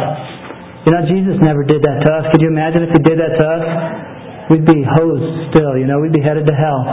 [0.85, 2.25] You know, Jesus never did that to us.
[2.29, 3.65] Could you imagine if he did that to us?
[4.53, 6.85] We'd be hosed still, you know, we'd be headed to hell.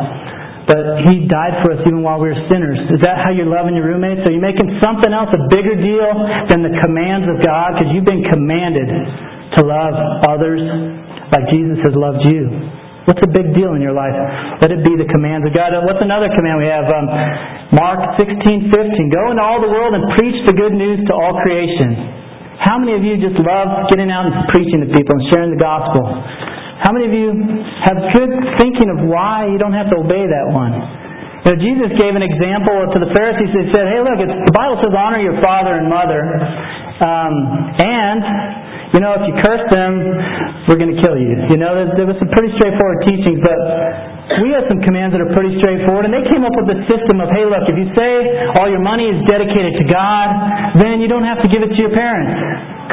[0.72, 2.80] But he died for us even while we were sinners.
[2.96, 4.24] Is that how you're loving your roommates?
[4.24, 6.08] Are you making something else a bigger deal
[6.48, 7.76] than the commands of God?
[7.76, 9.92] Because you've been commanded to love
[10.32, 10.64] others
[11.36, 12.48] like Jesus has loved you.
[13.10, 14.14] What's a big deal in your life?
[14.62, 15.74] Let it be the commands of God.
[15.90, 16.86] What's another command we have?
[16.86, 17.10] Um,
[17.74, 19.10] Mark 16, 15.
[19.10, 21.98] Go into all the world and preach the good news to all creation.
[22.62, 25.58] How many of you just love getting out and preaching to people and sharing the
[25.58, 26.06] gospel?
[26.86, 27.34] How many of you
[27.90, 30.74] have good thinking of why you don't have to obey that one?
[31.42, 33.50] You know, Jesus gave an example to the Pharisees.
[33.50, 36.22] He said, "Hey, look, the Bible says honor your father and mother,
[37.02, 37.34] um,
[37.82, 38.22] and
[38.94, 39.94] you know, if you curse them,
[40.68, 41.32] we're going to kill you.
[41.50, 43.56] You know, there, there was some pretty straightforward teachings, but
[44.42, 47.20] we have some commands that are pretty straightforward, and they came up with a system
[47.20, 48.12] of, hey, look, if you say
[48.62, 50.28] all your money is dedicated to God,
[50.80, 52.32] then you don't have to give it to your parents.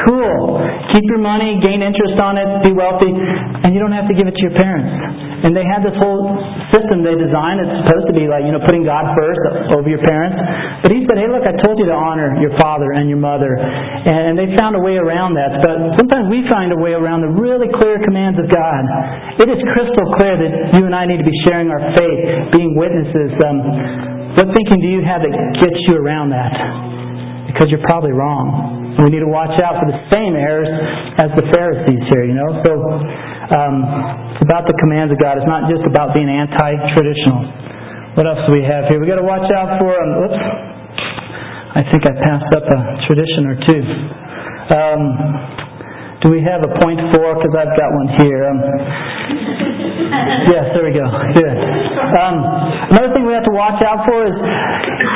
[0.07, 0.63] Cool.
[0.95, 4.27] Keep your money, gain interest on it, be wealthy, and you don't have to give
[4.31, 4.91] it to your parents.
[5.39, 6.35] And they had this whole
[6.75, 7.63] system they designed.
[7.63, 10.35] It's supposed to be like, you know, putting God first over your parents.
[10.83, 13.55] But he said, hey, look, I told you to honor your father and your mother.
[13.55, 15.63] And they found a way around that.
[15.63, 18.83] But sometimes we find a way around the really clear commands of God.
[19.39, 22.79] It is crystal clear that you and I need to be sharing our faith, being
[22.79, 23.35] witnesses.
[23.43, 23.59] Um,
[24.39, 26.55] what thinking do you have that gets you around that?
[27.51, 28.97] Because you're probably wrong.
[29.03, 30.71] We need to watch out for the same errors
[31.23, 32.51] as the Pharisees here, you know.
[32.67, 32.71] So
[33.55, 33.75] um,
[34.35, 35.39] it's about the commands of God.
[35.39, 38.19] It's not just about being anti-traditional.
[38.19, 38.99] What else do we have here?
[38.99, 39.95] We've got to watch out for.
[39.95, 40.43] Um, oops,
[41.79, 43.83] I think I passed up a tradition or two.
[44.75, 45.01] Um,
[46.21, 47.39] do we have a point four?
[47.39, 48.51] Because I've got one here.
[48.51, 49.68] Um,
[50.55, 51.05] yes, there we go.
[51.39, 51.57] Good.
[52.19, 52.37] Um,
[52.95, 54.35] another thing we have to watch out for is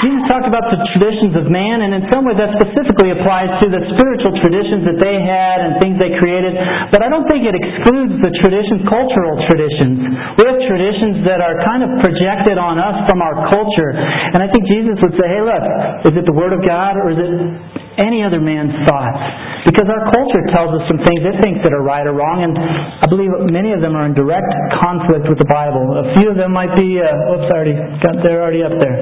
[0.03, 3.71] Jesus talked about the traditions of man, and in some way that specifically applies to
[3.71, 6.59] the spiritual traditions that they had and things they created.
[6.91, 10.39] But I don't think it excludes the traditions, cultural traditions.
[10.39, 14.51] We have traditions that are kind of projected on us from our culture, and I
[14.51, 15.65] think Jesus would say, "Hey, look,
[16.11, 17.33] is it the Word of God or is it
[17.99, 21.87] any other man's thoughts?" because our culture tells us some things it thinks that are
[21.87, 24.51] right or wrong, and I believe many of them are in direct
[24.83, 25.87] conflict with the Bible.
[26.03, 28.99] A few of them might be, uh, oops, I already got, they're already up there.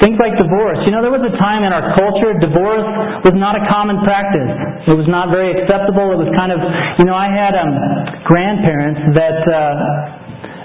[0.00, 0.80] Things like divorce.
[0.84, 2.84] You know, there was a time in our culture divorce
[3.24, 4.92] was not a common practice.
[4.92, 6.12] It was not very acceptable.
[6.12, 6.60] It was kind of,
[7.00, 7.72] you know, I had um,
[8.28, 9.56] grandparents that uh,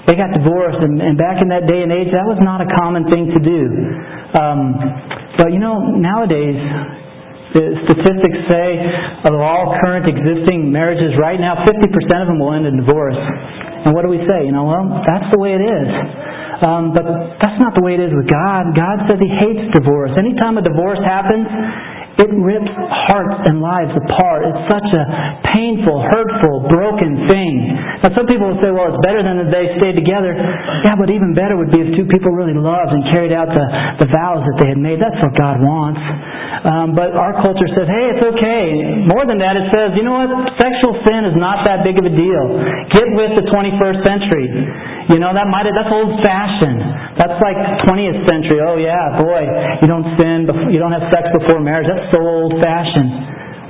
[0.08, 2.68] they got divorced, and, and back in that day and age, that was not a
[2.80, 3.60] common thing to do.
[4.36, 4.76] Um,
[5.40, 7.01] but you know, nowadays,
[7.52, 8.68] the statistics say
[9.28, 11.68] of all current existing marriages right now, 50%
[12.22, 13.18] of them will end in divorce.
[13.84, 14.46] And what do we say?
[14.46, 15.88] You know, well, that's the way it is.
[16.62, 17.02] Um, but
[17.42, 18.70] that's not the way it is with God.
[18.78, 20.14] God says He hates divorce.
[20.14, 21.44] Anytime a divorce happens,
[22.20, 22.72] it rips
[23.08, 24.44] hearts and lives apart.
[24.44, 25.04] It's such a
[25.56, 27.54] painful, hurtful, broken thing.
[28.04, 30.36] Now, some people will say, well, it's better than that they stayed together.
[30.36, 33.64] Yeah, but even better would be if two people really loved and carried out the,
[34.04, 35.00] the vows that they had made.
[35.00, 36.02] That's what God wants.
[36.62, 38.64] Um, but our culture says, hey, it's okay.
[39.08, 40.30] More than that, it says, you know what?
[40.60, 42.44] Sexual sin is not that big of a deal.
[42.92, 44.46] Get with the 21st century.
[45.12, 46.80] You know, that might that's old fashioned.
[47.20, 48.64] That's like 20th century.
[48.64, 49.44] Oh yeah, boy,
[49.84, 51.84] you don't sin, before, you don't have sex before marriage.
[51.84, 53.12] That's so old fashioned.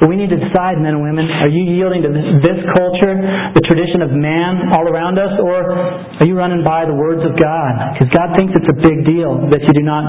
[0.02, 3.14] But we need to decide, men and women, are you yielding to this, culture,
[3.54, 5.62] the tradition of man all around us, or
[6.18, 7.94] are you running by the words of God?
[7.94, 10.02] Because God thinks it's a big deal that you do not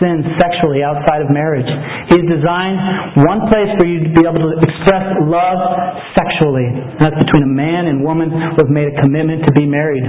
[0.00, 1.68] sin sexually outside of marriage.
[2.08, 5.60] He's designed one place for you to be able to express love
[6.16, 6.64] sexually.
[6.64, 10.08] And that's between a man and woman who have made a commitment to be married.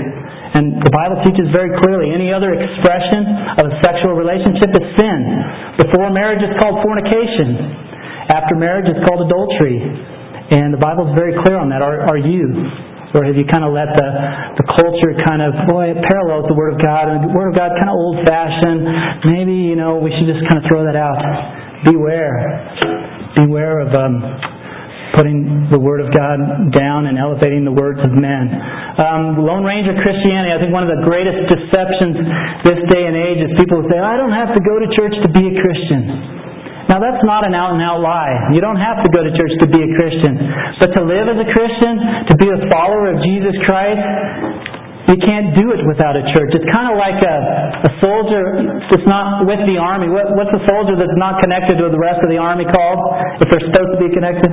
[0.56, 3.28] And the Bible teaches very clearly any other expression
[3.60, 5.20] of a sexual relationship is sin.
[5.84, 7.84] Before marriage, it's called fornication.
[8.30, 9.78] After marriage, it's called adultery.
[10.46, 11.82] And the Bible is very clear on that.
[11.82, 12.50] Are, are you?
[13.16, 14.10] Or have you kind of let the,
[14.60, 17.56] the culture kind of, boy, it parallels the Word of God, and the Word of
[17.56, 18.84] God kind of old fashioned.
[19.24, 21.16] Maybe, you know, we should just kind of throw that out.
[21.88, 22.76] Beware.
[23.40, 24.20] Beware of um,
[25.16, 28.52] putting the Word of God down and elevating the words of men.
[29.00, 32.20] Um, Lone Ranger Christianity, I think one of the greatest deceptions
[32.68, 35.30] this day and age is people say, I don't have to go to church to
[35.32, 36.35] be a Christian.
[36.88, 38.54] Now that's not an out and out lie.
[38.54, 40.38] You don't have to go to church to be a Christian.
[40.78, 41.94] But to live as a Christian,
[42.30, 44.06] to be a follower of Jesus Christ,
[45.06, 46.50] you can't do it without a church.
[46.58, 47.38] It's kind of like a,
[47.86, 50.10] a soldier that's not with the army.
[50.10, 53.00] What, what's a soldier that's not connected to the rest of the army called?
[53.38, 54.50] If they're supposed to be connected?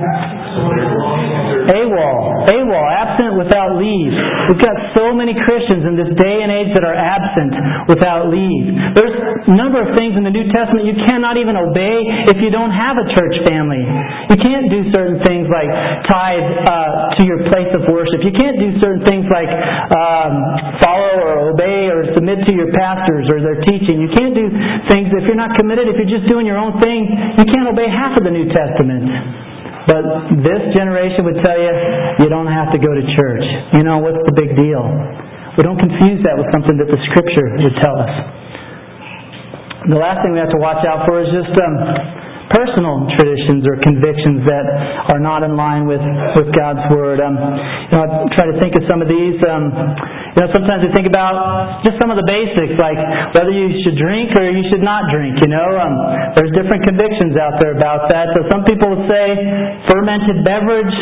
[1.73, 2.19] AWOL.
[2.53, 2.85] AWOL.
[2.93, 4.13] Absent without leave.
[4.51, 8.65] We've got so many Christians in this day and age that are absent without leave.
[8.93, 9.15] There's
[9.49, 12.73] a number of things in the New Testament you cannot even obey if you don't
[12.73, 13.81] have a church family.
[14.29, 15.69] You can't do certain things like
[16.05, 18.21] tithe uh, to your place of worship.
[18.21, 20.42] You can't do certain things like um,
[20.81, 23.99] follow or obey or submit to your pastors or their teaching.
[24.01, 24.47] You can't do
[24.91, 27.07] things if you're not committed, if you're just doing your own thing,
[27.39, 29.07] you can't obey half of the New Testament.
[29.83, 30.03] But
[30.39, 31.73] this generation would tell you,
[32.23, 33.43] you don't have to go to church.
[33.75, 34.83] You know, what's the big deal?
[35.59, 38.13] We don't confuse that with something that the Scripture would tell us.
[39.91, 41.75] The last thing we have to watch out for is just um,
[42.53, 44.65] personal traditions or convictions that
[45.09, 46.01] are not in line with,
[46.37, 47.17] with God's Word.
[47.19, 49.41] Um, you know, I try to think of some of these.
[49.49, 49.73] Um,
[50.37, 52.97] you know, sometimes we think about just some of the basics, like
[53.33, 55.41] whether you should drink or you should not drink.
[55.41, 55.93] You know, um,
[56.37, 58.33] there's different convictions out there about that.
[58.37, 59.25] So some people say
[59.89, 60.93] fermented beverage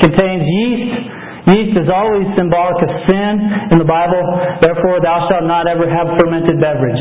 [0.00, 1.16] contains yeast.
[1.56, 3.32] Yeast is always symbolic of sin
[3.72, 4.20] in the Bible.
[4.60, 7.00] Therefore, thou shalt not ever have fermented beverage,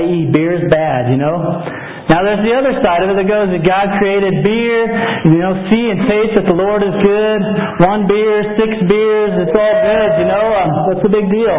[0.00, 1.08] i.e., beer is bad.
[1.08, 1.64] You know.
[2.12, 4.80] Now there's the other side of it that goes that God created beer,
[5.24, 7.40] you know, see and taste that the Lord is good.
[7.80, 10.46] One beer, six beers, it's all good, you know.
[10.52, 11.58] Um, what's the big deal?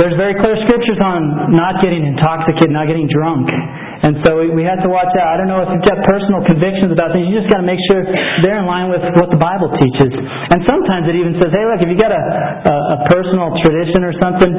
[0.00, 3.52] There's very clear scriptures on not getting intoxicated, not getting drunk.
[4.02, 5.26] And so we, we have to watch out.
[5.30, 7.30] I don't know if you've got personal convictions about things.
[7.30, 8.02] You just got to make sure
[8.42, 10.10] they're in line with what the Bible teaches.
[10.50, 12.22] And sometimes it even says, hey, look, if you got a,
[12.66, 14.50] a, a personal tradition or something,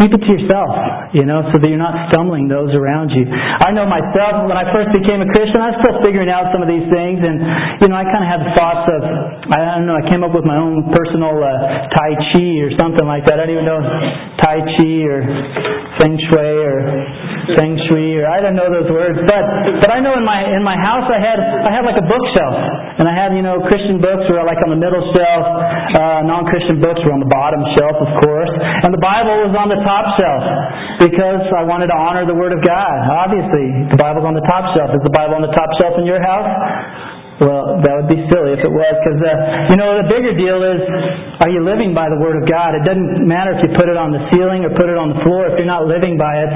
[0.00, 0.72] keep it to yourself,
[1.12, 3.28] you know, so that you're not stumbling those around you.
[3.28, 6.64] I know myself, when I first became a Christian, I was still figuring out some
[6.64, 7.20] of these things.
[7.20, 7.44] And,
[7.84, 9.00] you know, I kind of had thoughts of,
[9.52, 13.04] I don't know, I came up with my own personal uh, Tai Chi or something
[13.04, 13.36] like that.
[13.36, 13.84] I don't even know
[14.40, 15.20] Tai Chi or
[15.98, 16.76] Feng Shui or
[17.58, 19.42] Feng Shui or I don't know those words, but
[19.82, 22.54] but I know in my in my house I had I had like a bookshelf,
[23.02, 25.44] and I had you know Christian books were like on the middle shelf,
[25.98, 28.52] uh, non-Christian books were on the bottom shelf, of course,
[28.86, 30.42] and the Bible was on the top shelf
[31.02, 32.96] because I wanted to honor the Word of God.
[33.26, 34.94] Obviously, the Bible's on the top shelf.
[34.94, 36.46] Is the Bible on the top shelf in your house?
[37.38, 40.58] Well, that would be silly if it was, because uh, you know the bigger deal
[40.58, 40.82] is,
[41.38, 42.74] are you living by the Word of God?
[42.74, 45.22] It doesn't matter if you put it on the ceiling or put it on the
[45.22, 45.46] floor.
[45.46, 46.50] If you're not living by it,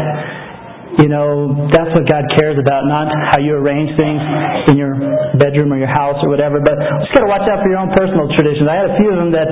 [1.00, 4.20] you know, that's what God cares about, not how you arrange things
[4.68, 4.92] in your
[5.40, 6.60] bedroom or your house or whatever.
[6.60, 8.68] But just got to watch out for your own personal traditions.
[8.68, 9.48] I had a few of them that,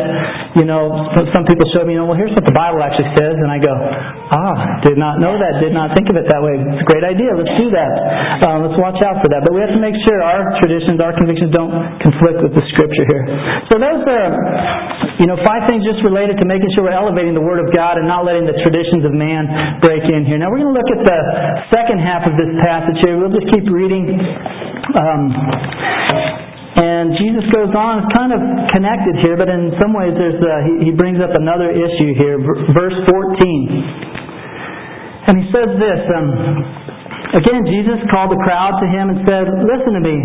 [0.60, 0.92] you know,
[1.32, 3.56] some people showed me, you know, well, here's what the Bible actually says, and I
[3.56, 6.60] go, ah, did not know that, did not think of it that way.
[6.60, 7.32] It's a great idea.
[7.32, 7.92] Let's do that.
[8.44, 9.40] Um, let's watch out for that.
[9.40, 11.72] But we have to make sure our traditions, our convictions don't
[12.04, 13.24] conflict with the Scripture here.
[13.72, 14.28] So those are,
[15.16, 17.96] you know, five things just related to making sure we're elevating the Word of God
[17.96, 20.36] and not letting the traditions of man break in here.
[20.36, 21.20] Now we're going to look at the
[21.72, 23.18] second half of this passage here.
[23.18, 24.14] We'll just keep reading.
[24.94, 25.22] Um,
[26.80, 28.40] and Jesus goes on, it's kind of
[28.72, 32.38] connected here, but in some ways there's a, he, he brings up another issue here.
[32.72, 34.10] Verse 14.
[35.28, 36.28] And he says this um,
[37.30, 40.16] Again, Jesus called the crowd to him and said, Listen to me,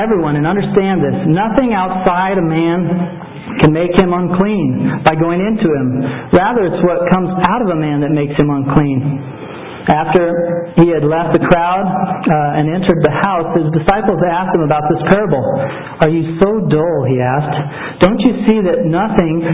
[0.00, 1.16] everyone, and understand this.
[1.28, 5.88] Nothing outside a man can make him unclean by going into him.
[6.32, 9.43] Rather, it's what comes out of a man that makes him unclean.
[9.84, 14.64] After he had left the crowd uh, and entered the house, his disciples asked him
[14.64, 15.44] about this parable.
[16.00, 16.98] Are you so dull?
[17.04, 18.00] He asked.
[18.00, 19.44] Don't you see that nothing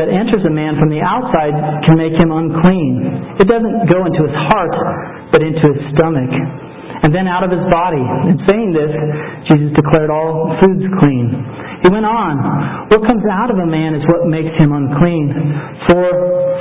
[0.00, 1.52] that enters a man from the outside
[1.84, 3.36] can make him unclean?
[3.36, 4.76] It doesn't go into his heart,
[5.36, 6.32] but into his stomach
[7.04, 8.00] and then out of his body.
[8.00, 8.92] In saying this,
[9.52, 11.28] Jesus declared all foods clean.
[11.86, 15.30] He went on, What comes out of a man is what makes him unclean.
[15.86, 16.02] For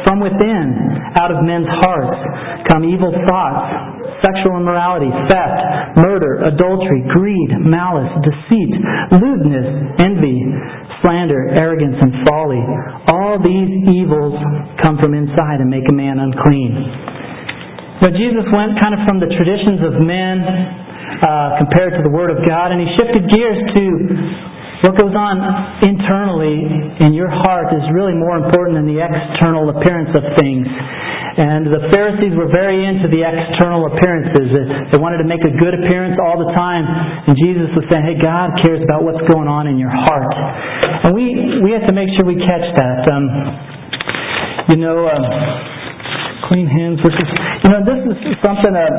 [0.05, 0.69] from within,
[1.17, 2.13] out of men's hearts,
[2.69, 8.77] come evil thoughts, sexual immorality, theft, murder, adultery, greed, malice, deceit,
[9.17, 10.45] lewdness, envy,
[11.01, 12.61] slander, arrogance, and folly.
[13.09, 14.37] All these evils
[14.85, 16.85] come from inside and make a man unclean.
[17.97, 20.85] But Jesus went kind of from the traditions of men
[21.25, 23.83] uh, compared to the Word of God, and he shifted gears to
[24.85, 25.41] what goes on
[25.81, 26.61] internally
[27.01, 30.69] in your heart is really more important than the external appearance of things.
[31.35, 34.55] And the Pharisees were very into the external appearances.
[34.93, 36.85] They wanted to make a good appearance all the time.
[36.85, 40.31] And Jesus was saying, hey, God cares about what's going on in your heart.
[41.03, 43.09] And we, we have to make sure we catch that.
[43.09, 43.25] Um,
[44.69, 45.25] you know, um,
[46.49, 47.25] clean hands versus
[47.65, 48.93] you know this is something that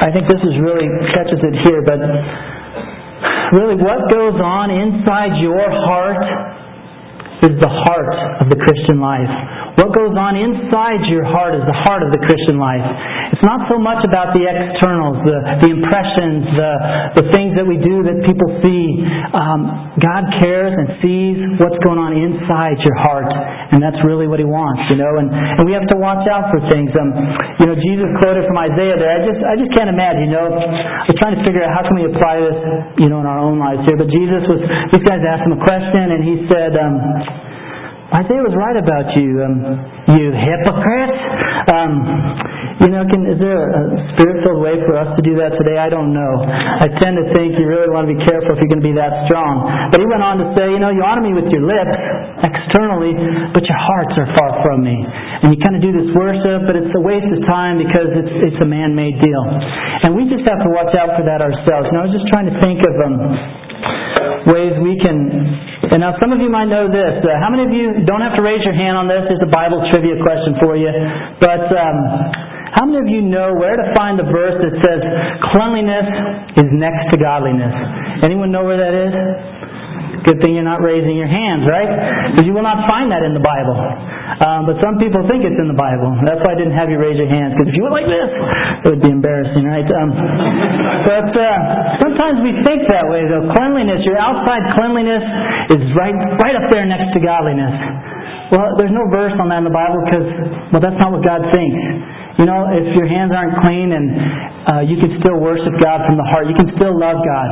[0.00, 2.00] I think this is really catches it here but
[3.52, 6.22] really what goes on inside your heart
[7.44, 9.28] is the heart of the Christian life.
[9.76, 12.80] What goes on inside your heart is the heart of the Christian life.
[13.36, 16.72] It's not so much about the externals, the, the impressions, the,
[17.20, 19.04] the things that we do that people see.
[19.36, 24.40] Um, God cares and sees what's going on inside your heart, and that's really what
[24.40, 25.20] He wants, you know.
[25.20, 26.88] And, and we have to watch out for things.
[26.96, 27.12] Um,
[27.60, 29.12] you know, Jesus quoted from Isaiah there.
[29.12, 30.32] I just I just can't imagine.
[30.32, 32.58] You know, we're trying to figure out how can we apply this,
[33.04, 34.00] you know, in our own lives here.
[34.00, 34.60] But Jesus was
[34.96, 36.72] these guys asked him a question, and he said.
[36.80, 36.96] Um,
[38.06, 39.58] Isaiah was right about you, um,
[40.14, 41.18] you hypocrites.
[41.74, 41.92] Um,
[42.86, 43.82] you know, can, is there a
[44.14, 45.80] spirit-filled way for us to do that today?
[45.80, 46.44] I don't know.
[46.46, 48.94] I tend to think you really want to be careful if you're going to be
[48.94, 49.64] that strong.
[49.90, 51.96] But he went on to say, you know, you honor me with your lips
[52.46, 53.16] externally,
[53.50, 54.94] but your hearts are far from me.
[55.42, 58.54] And you kind of do this worship, but it's a waste of time because it's
[58.54, 59.44] it's a man-made deal.
[60.06, 61.90] And we just have to watch out for that ourselves.
[61.90, 63.16] And I was just trying to think of um,
[64.50, 65.18] ways we can.
[65.92, 67.22] And now some of you might know this.
[67.22, 69.26] Uh, how many of you don't have to raise your hand on this?
[69.30, 70.90] It's a Bible trivia question for you.
[71.38, 71.98] But um,
[72.76, 75.00] how many of you know where to find the verse that says
[75.54, 77.72] cleanliness is next to godliness?
[78.20, 79.12] Anyone know where that is?
[80.26, 81.86] Good thing you're not raising your hands, right?
[82.34, 83.78] Because you will not find that in the Bible.
[84.42, 86.18] Um, but some people think it's in the Bible.
[86.26, 87.54] That's why I didn't have you raise your hands.
[87.54, 88.30] Because if you were like this,
[88.84, 89.86] it would be embarrassing, right?
[89.86, 90.10] Um,
[91.06, 91.46] but uh,
[92.02, 93.46] sometimes we think that way, though.
[93.54, 95.22] Cleanliness, your outside cleanliness,
[95.78, 97.72] is right, right up there next to godliness.
[98.50, 100.26] Well, there's no verse on that in the Bible because,
[100.74, 101.80] well, that's not what God thinks.
[102.42, 104.06] You know, if your hands aren't clean and
[104.68, 107.48] uh, you can still worship God from the heart, you can still love God.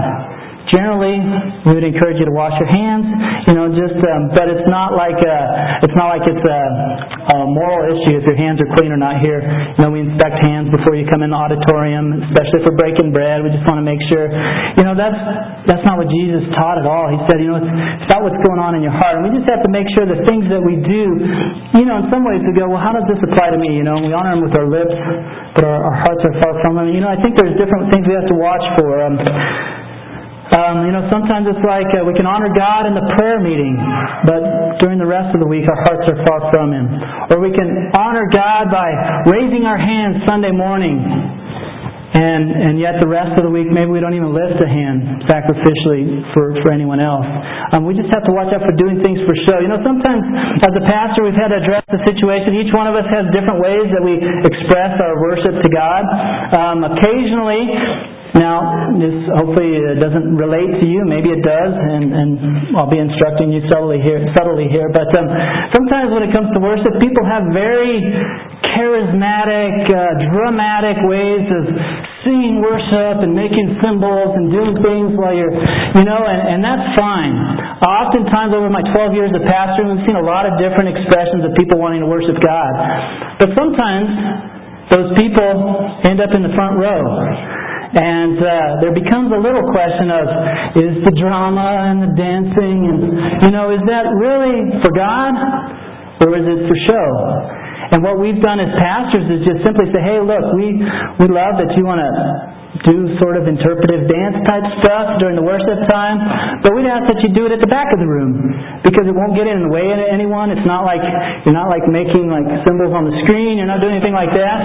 [0.72, 1.20] Generally,
[1.68, 3.04] we would encourage you to wash your hands,
[3.48, 5.38] you know, just, um, but it's not like a,
[5.84, 6.62] it's not like it's a,
[7.36, 9.44] a moral issue if your hands are clean or not here.
[9.44, 13.44] You know, we inspect hands before you come in the auditorium, especially for breaking bread.
[13.44, 14.32] We just want to make sure,
[14.80, 15.16] you know, that's
[15.68, 17.12] that's not what Jesus taught at all.
[17.12, 17.68] He said, you know, it's,
[18.00, 20.08] it's about what's going on in your heart, and we just have to make sure
[20.08, 21.04] the things that we do,
[21.76, 23.76] you know, in some ways we go, well, how does this apply to me?
[23.76, 24.96] You know, we honor Him with our lips,
[25.56, 26.92] but our, our hearts are far from Him.
[26.92, 29.04] You know, I think there's different things we have to watch for.
[29.04, 29.20] Um,
[30.52, 33.80] um, you know, sometimes it's like uh, we can honor God in the prayer meeting,
[34.28, 36.84] but during the rest of the week our hearts are far from Him.
[37.32, 38.92] Or we can honor God by
[39.24, 44.04] raising our hands Sunday morning, and and yet the rest of the week maybe we
[44.04, 47.24] don't even lift a hand sacrificially for for anyone else.
[47.72, 49.64] Um, we just have to watch out for doing things for show.
[49.64, 50.28] You know, sometimes
[50.60, 52.52] as a pastor we've had to address the situation.
[52.60, 56.04] Each one of us has different ways that we express our worship to God.
[56.52, 61.06] Um, occasionally, now, this hopefully doesn't relate to you.
[61.06, 62.30] Maybe it does, and, and
[62.74, 64.26] I'll be instructing you subtly here.
[64.34, 65.30] Subtly here, but um,
[65.70, 68.02] sometimes when it comes to worship, people have very
[68.74, 71.62] charismatic, uh, dramatic ways of
[72.26, 75.54] singing worship and making symbols and doing things while you're,
[75.94, 77.38] you know, and, and that's fine.
[77.86, 81.54] Oftentimes, over my 12 years of pastoring, we've seen a lot of different expressions of
[81.54, 82.72] people wanting to worship God,
[83.38, 84.10] but sometimes
[84.90, 85.54] those people
[86.02, 87.54] end up in the front row.
[87.94, 90.24] And uh, there becomes a little question of,
[90.82, 93.00] is the drama and the dancing and,
[93.46, 95.34] you know, is that really for God
[96.26, 97.10] or is it for show?
[97.94, 100.74] And what we've done as pastors is just simply say, hey, look, we,
[101.22, 102.10] we love that you want to
[102.82, 106.18] do sort of interpretive dance type stuff during the worship time,
[106.58, 108.34] but we'd ask that you do it at the back of the room
[108.82, 110.50] because it won't get in the way of anyone.
[110.50, 110.98] It's not like
[111.46, 113.62] you're not like making like symbols on the screen.
[113.62, 114.58] You're not doing anything like that.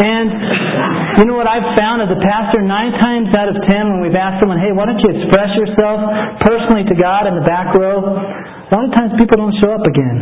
[0.00, 2.64] And you know what I've found as a pastor?
[2.64, 6.00] Nine times out of ten, when we've asked someone, "Hey, why don't you express yourself
[6.40, 9.84] personally to God in the back row?" A lot of times people don't show up
[9.84, 10.16] again.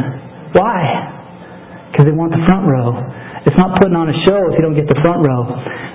[0.58, 0.82] Why?
[1.94, 2.98] Because they want the front row.
[3.48, 5.48] It's not putting on a show if you don't get the front row.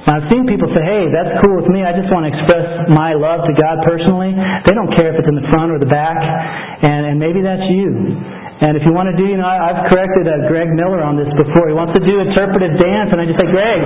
[0.06, 1.86] Now, I've seen people say, hey, that's cool with me.
[1.86, 4.34] I just want to express my love to God personally.
[4.66, 6.18] They don't care if it's in the front or the back.
[6.18, 8.18] And, and maybe that's you.
[8.56, 11.20] And if you want to do, you know, I, have corrected uh, Greg Miller on
[11.20, 11.68] this before.
[11.68, 13.84] He wants to do interpretive dance, and I just say, Greg,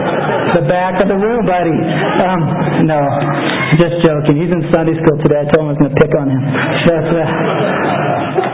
[0.61, 1.73] the back of the room, buddy.
[1.73, 3.01] Um, no,
[3.81, 4.37] just joking.
[4.37, 5.41] He's in Sunday school today.
[5.41, 6.41] I told him I was going to pick on him.
[6.85, 7.88] But, uh,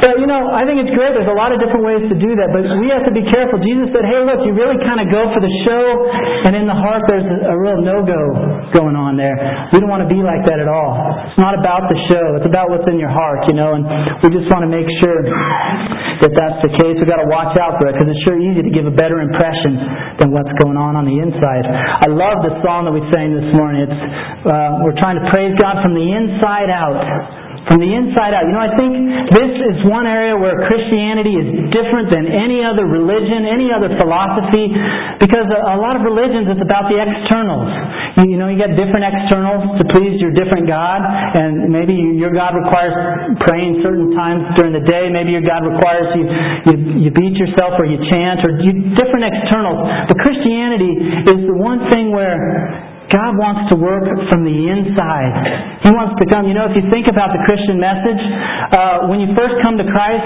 [0.01, 1.13] but, you know, I think it's great.
[1.13, 3.61] There's a lot of different ways to do that, but we have to be careful.
[3.61, 5.85] Jesus said, hey, look, you really kind of go for the show,
[6.45, 8.21] and in the heart there's a real no-go
[8.73, 9.35] going on there.
[9.73, 10.93] We don't want to be like that at all.
[11.29, 12.25] It's not about the show.
[12.39, 13.83] It's about what's in your heart, you know, and
[14.25, 15.19] we just want to make sure
[16.21, 16.95] that that's the case.
[16.97, 19.19] We've got to watch out for it because it's sure easy to give a better
[19.19, 19.77] impression
[20.19, 21.67] than what's going on on the inside.
[21.67, 23.85] I love the song that we sang this morning.
[23.87, 24.01] It's
[24.47, 28.45] uh, we're trying to praise God from the inside out from the inside out.
[28.45, 28.91] You know, I think
[29.33, 34.69] this is one area where Christianity is different than any other religion, any other philosophy,
[35.17, 37.67] because a, lot of religions it's about the externals.
[38.21, 42.55] You, know, you get different externals to please your different God, and maybe your God
[42.55, 42.95] requires
[43.43, 45.11] praying certain times during the day.
[45.11, 46.25] Maybe your God requires you
[46.65, 46.75] you,
[47.07, 49.79] you beat yourself or you chant or you, different externals.
[50.09, 55.33] But Christianity is the one thing where God wants to work from the inside.
[55.85, 56.49] He wants to come.
[56.49, 58.21] You know, if you think about the Christian message,
[58.73, 60.25] uh, when you first come to Christ,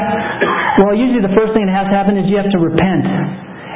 [0.79, 3.03] well, usually the first thing that has to happen is you have to repent.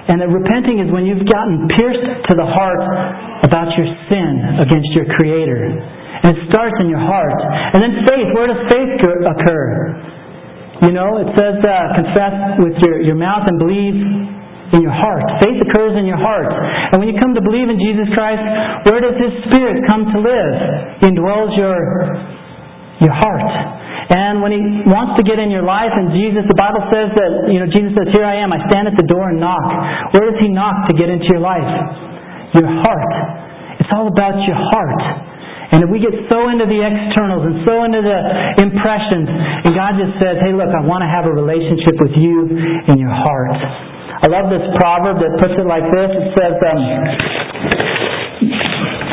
[0.07, 2.83] And that repenting is when you've gotten pierced to the heart
[3.43, 5.79] about your sin against your Creator.
[6.23, 7.35] And it starts in your heart.
[7.75, 8.27] And then faith.
[8.35, 9.67] Where does faith occur?
[10.83, 13.95] You know, it says, uh, confess with your, your mouth and believe
[14.73, 15.21] in your heart.
[15.39, 16.49] Faith occurs in your heart.
[16.49, 18.41] And when you come to believe in Jesus Christ,
[18.89, 20.53] where does His Spirit come to live?
[21.01, 21.77] He indwells your,
[23.05, 23.49] your heart.
[24.09, 27.31] And when He wants to get in your life, and Jesus, the Bible says that,
[27.53, 29.63] you know, Jesus says, Here I am, I stand at the door and knock.
[30.17, 31.69] Where does He knock to get into your life?
[32.57, 33.13] Your heart.
[33.79, 35.01] It's all about your heart.
[35.73, 38.19] And if we get so into the externals and so into the
[38.61, 39.25] impressions,
[39.65, 42.45] and God just says, hey, look, I want to have a relationship with you
[42.93, 43.92] in your heart.
[44.23, 46.09] I love this proverb that puts it like this.
[46.15, 46.79] It says, um,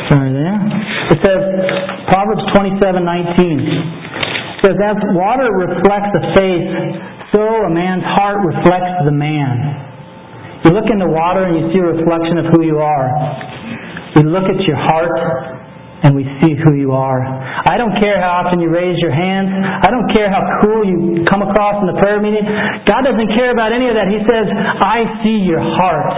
[0.06, 0.58] sorry there.
[1.10, 1.42] It says,
[2.14, 3.58] Proverbs 27, 19.
[3.58, 6.70] It says, as water reflects a face,
[7.34, 9.82] so a man's heart reflects the man.
[10.62, 13.10] You look in the water and you see a reflection of who you are.
[14.14, 15.10] You look at your heart
[16.02, 17.20] and we see who you are.
[17.68, 19.52] I don't care how often you raise your hands.
[19.52, 22.44] I don't care how cool you come across in the prayer meeting.
[22.88, 24.08] God doesn't care about any of that.
[24.08, 24.46] He says,
[24.80, 26.12] I see your heart.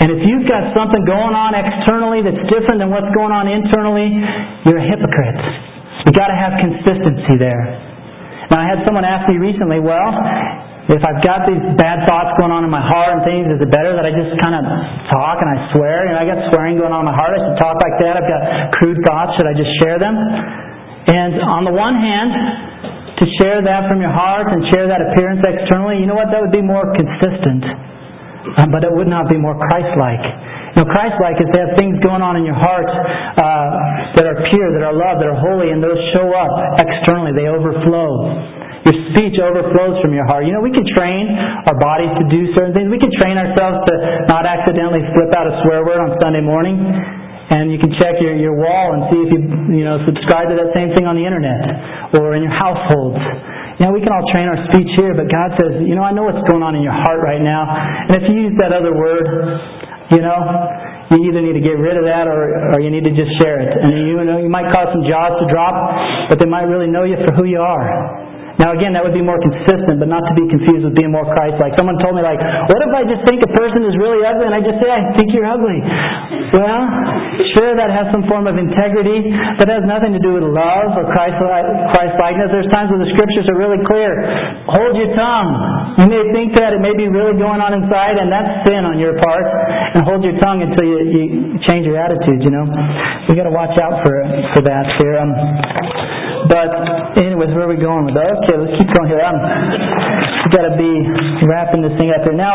[0.00, 4.10] And if you've got something going on externally that's different than what's going on internally,
[4.66, 5.40] you're a hypocrite.
[6.08, 7.62] You've got to have consistency there.
[8.50, 10.10] Now, I had someone ask me recently, well,
[10.84, 13.72] if I've got these bad thoughts going on in my heart and things, is it
[13.72, 14.62] better that I just kind of
[15.08, 16.04] talk and I swear?
[16.04, 17.32] You know, I got swearing going on in my heart.
[17.32, 18.20] I should talk like that.
[18.20, 18.42] I've got
[18.76, 19.32] crude thoughts.
[19.40, 20.12] Should I just share them?
[20.12, 22.32] And on the one hand,
[23.16, 26.28] to share that from your heart and share that appearance externally, you know what?
[26.28, 27.64] That would be more consistent.
[28.60, 30.24] Um, but it would not be more Christ-like.
[30.76, 34.36] You know, Christ-like is to have things going on in your heart uh, that are
[34.52, 37.32] pure, that are love, that are holy, and those show up externally.
[37.32, 38.63] They overflow.
[38.84, 40.44] Your speech overflows from your heart.
[40.44, 41.32] You know, we can train
[41.64, 42.92] our bodies to do certain things.
[42.92, 43.94] We can train ourselves to
[44.28, 46.76] not accidentally slip out a swear word on Sunday morning.
[47.44, 49.40] And you can check your, your wall and see if you,
[49.80, 53.20] you know, subscribe to that same thing on the internet or in your households.
[53.80, 56.12] You know, we can all train our speech here, but God says, you know, I
[56.12, 57.68] know what's going on in your heart right now.
[57.68, 59.28] And if you use that other word,
[60.12, 60.36] you know,
[61.12, 63.60] you either need to get rid of that or, or you need to just share
[63.60, 63.72] it.
[63.76, 65.72] And you know, you might cause some jaws to drop,
[66.28, 68.32] but they might really know you for who you are.
[68.54, 71.26] Now again, that would be more consistent, but not to be confused with being more
[71.26, 71.74] Christ-like.
[71.74, 72.38] Someone told me like,
[72.70, 75.10] what if I just think a person is really ugly and I just say, I
[75.18, 75.82] think you're ugly?
[76.54, 76.82] Well,
[77.58, 79.26] sure that has some form of integrity,
[79.58, 82.48] but it has nothing to do with love or Christ-likeness.
[82.54, 84.22] There's times where the scriptures are really clear.
[84.70, 85.50] Hold your tongue.
[85.98, 89.02] You may think that it may be really going on inside and that's sin on
[89.02, 89.46] your part.
[89.98, 91.22] And hold your tongue until you, you
[91.66, 92.70] change your attitude, you know.
[93.26, 94.14] we got to watch out for,
[94.54, 95.18] for that here.
[95.18, 95.34] Um,
[96.48, 96.70] but
[97.16, 98.32] anyways, where are we going with that?
[98.44, 99.20] Okay, let's keep going here.
[99.20, 99.38] I'm
[100.52, 100.92] got to be
[101.48, 102.36] wrapping this thing up here.
[102.36, 102.54] Now,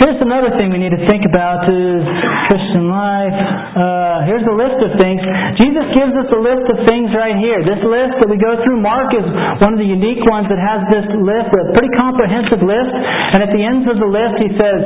[0.00, 2.00] here's another thing we need to think about is
[2.48, 3.36] Christian life.
[3.76, 5.20] Uh, here's a list of things.
[5.60, 7.60] Jesus gives us a list of things right here.
[7.66, 9.26] This list that we go through, Mark is
[9.60, 12.92] one of the unique ones that has this list, a pretty comprehensive list.
[13.36, 14.80] And at the end of the list, he says,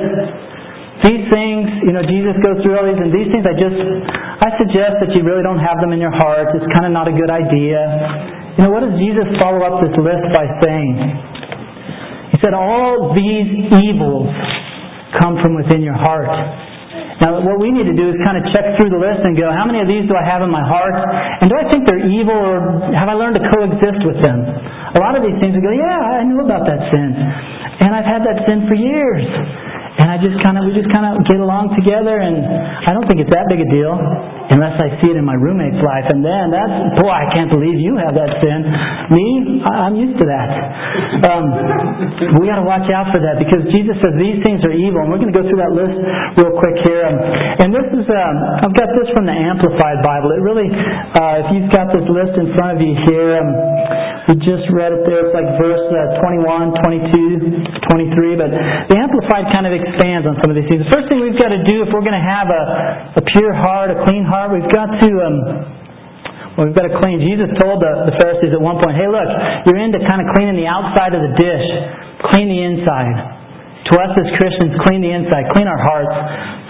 [1.00, 3.78] these things, you know, Jesus goes through all these, and these things I just,
[4.44, 6.52] I suggest that you really don't have them in your heart.
[6.52, 7.80] It's kind of not a good idea.
[8.60, 10.96] You know, what does Jesus follow up this list by saying?
[12.32, 14.28] He said, all these evils
[15.16, 16.28] come from within your heart.
[17.20, 19.52] Now, what we need to do is kind of check through the list and go,
[19.52, 20.96] how many of these do I have in my heart?
[21.44, 24.40] And do I think they're evil or have I learned to coexist with them?
[24.96, 27.12] A lot of these things we go, yeah, I knew about that sin.
[27.84, 29.24] And I've had that sin for years.
[30.00, 33.04] And I just kind of, we just kind of get along together, and I don't
[33.04, 33.92] think it's that big a deal
[34.50, 36.10] unless I see it in my roommate's life.
[36.10, 38.60] And then that's, boy, I can't believe you have that sin.
[39.14, 40.50] Me, I'm used to that.
[41.30, 41.44] Um,
[42.42, 45.06] we got to watch out for that because Jesus says these things are evil.
[45.06, 45.96] And we're going to go through that list
[46.34, 47.06] real quick here.
[47.06, 47.16] Um,
[47.62, 48.34] and this is, um,
[48.66, 50.34] I've got this from the Amplified Bible.
[50.34, 53.48] It really, uh, if you've got this list in front of you here, um,
[54.30, 55.26] we just read it there.
[55.26, 58.38] It's like verse uh, 21, 22, 23.
[58.38, 58.50] But
[58.90, 60.86] the Amplified kind of expands on some of these things.
[60.86, 62.62] The first thing we've got to do if we're going to have a,
[63.18, 65.36] a pure heart, a clean heart, we've got to um,
[66.56, 67.20] well, we've got to clean.
[67.20, 69.28] Jesus told the, the Pharisees at one point, "Hey, look,
[69.68, 71.66] you're into kind of cleaning the outside of the dish.
[72.32, 73.40] Clean the inside."
[73.90, 76.14] To us as Christians, clean the inside, clean our hearts.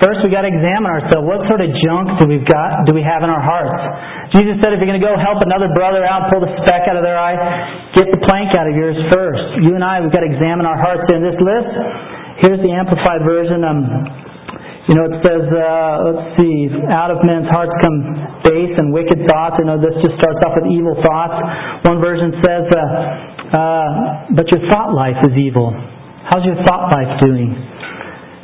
[0.01, 1.27] First, we got to examine ourselves.
[1.27, 2.87] What sort of junk do we've got?
[2.89, 3.77] Do we have in our hearts?
[4.33, 6.97] Jesus said, if you're going to go help another brother out, pull the speck out
[6.97, 7.37] of their eye,
[7.93, 9.43] get the plank out of yours first.
[9.61, 11.05] You and I, we've got to examine our hearts.
[11.13, 11.73] In this list,
[12.41, 13.61] Here's the Amplified Version.
[13.69, 13.85] Um,
[14.89, 17.99] you know, it says, uh, let's see, out of men's hearts come
[18.49, 19.61] base and wicked thoughts.
[19.61, 21.37] I know this just starts off with evil thoughts.
[21.85, 22.81] One version says, uh,
[23.53, 23.89] uh,
[24.35, 25.69] but your thought life is evil.
[26.27, 27.53] How's your thought life doing?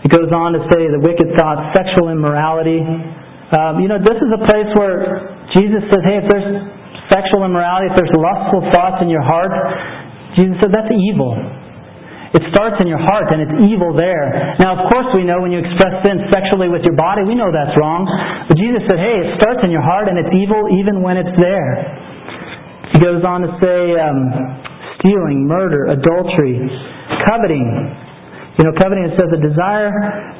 [0.04, 2.78] It goes on to say the wicked thoughts, sexual immorality.
[2.78, 6.50] Um, you know, this is a place where Jesus says, hey, if there's
[7.10, 9.50] sexual immorality, if there's lustful thoughts in your heart,
[10.36, 11.32] Jesus said that's evil.
[12.36, 14.56] It starts in your heart and it's evil there.
[14.60, 17.48] Now, of course, we know when you express sin sexually with your body, we know
[17.48, 18.04] that's wrong.
[18.44, 21.32] But Jesus said, hey, it starts in your heart and it's evil even when it's
[21.40, 21.72] there.
[22.92, 24.20] He goes on to say, um,
[25.00, 26.60] stealing, murder, adultery,
[27.24, 27.66] coveting.
[28.60, 29.92] You know, coveting, it says a desire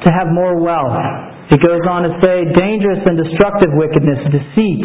[0.04, 1.00] to have more wealth.
[1.48, 4.84] He goes on to say dangerous and destructive wickedness, deceit,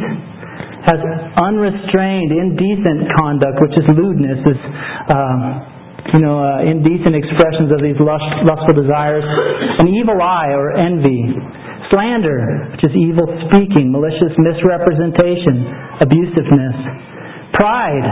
[0.88, 0.99] has
[1.43, 4.59] unrestrained, indecent conduct, which is lewdness, is
[5.12, 9.24] um, you know, uh, indecent expressions of these lust, lustful desires,
[9.80, 11.30] an evil eye or envy,
[11.93, 15.68] slander, which is evil speaking, malicious misrepresentation,
[16.02, 16.78] abusiveness,
[17.54, 18.08] pride,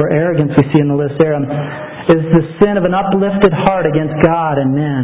[0.00, 3.86] or arrogance we see in the list there, um, the sin of an uplifted heart
[3.86, 5.02] against God and men.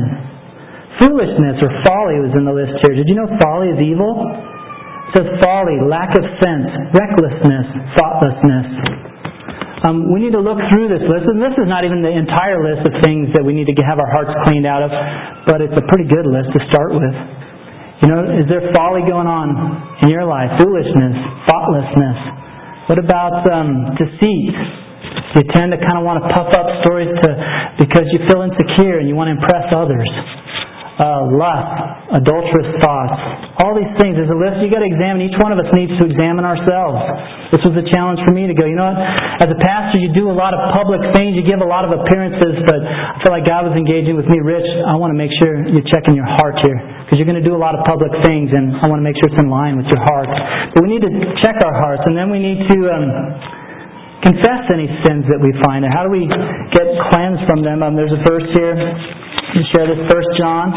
[1.03, 2.97] Foolishness or folly was in the list here.
[2.97, 4.17] Did you know folly is evil?
[4.17, 7.67] It says folly, lack of sense, recklessness,
[8.01, 8.67] thoughtlessness.
[9.85, 12.65] Um, we need to look through this list, and this is not even the entire
[12.65, 14.89] list of things that we need to have our hearts cleaned out of,
[15.45, 17.13] but it's a pretty good list to start with.
[18.01, 19.53] You know, is there folly going on
[20.05, 20.49] in your life?
[20.61, 22.19] Foolishness, thoughtlessness.
[22.89, 24.57] What about um, deceit?
[25.37, 27.29] You tend to kind of want to puff up stories to
[27.77, 30.09] because you feel insecure and you want to impress others
[30.97, 33.17] uh, lust, adulterous thoughts,
[33.61, 34.17] all these things.
[34.17, 35.29] There's a list you got to examine.
[35.29, 36.97] Each one of us needs to examine ourselves.
[37.53, 38.65] This was a challenge for me to go.
[38.65, 39.45] You know what?
[39.45, 41.37] As a pastor, you do a lot of public things.
[41.37, 44.41] You give a lot of appearances, but I feel like God was engaging with me,
[44.41, 44.65] Rich.
[44.89, 47.53] I want to make sure you're checking your heart here because you're going to do
[47.53, 49.87] a lot of public things, and I want to make sure it's in line with
[49.93, 50.33] your heart.
[50.73, 51.13] But we need to
[51.45, 52.77] check our hearts, and then we need to.
[52.89, 53.07] Um,
[54.25, 55.87] confess any sins that we find.
[55.87, 56.27] And how do we
[56.75, 57.85] get cleansed from them?
[57.85, 58.75] Um, there's a verse here
[59.73, 60.73] share this First John.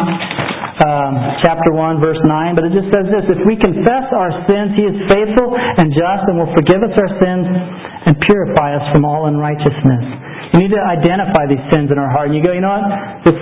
[0.79, 1.13] um,
[1.43, 4.87] chapter 1, verse 9, but it just says this If we confess our sins, He
[4.87, 7.45] is faithful and just and will forgive us our sins
[8.07, 10.03] and purify us from all unrighteousness.
[10.55, 12.31] You need to identify these sins in our heart.
[12.31, 12.87] And you go, you know what?
[13.27, 13.37] This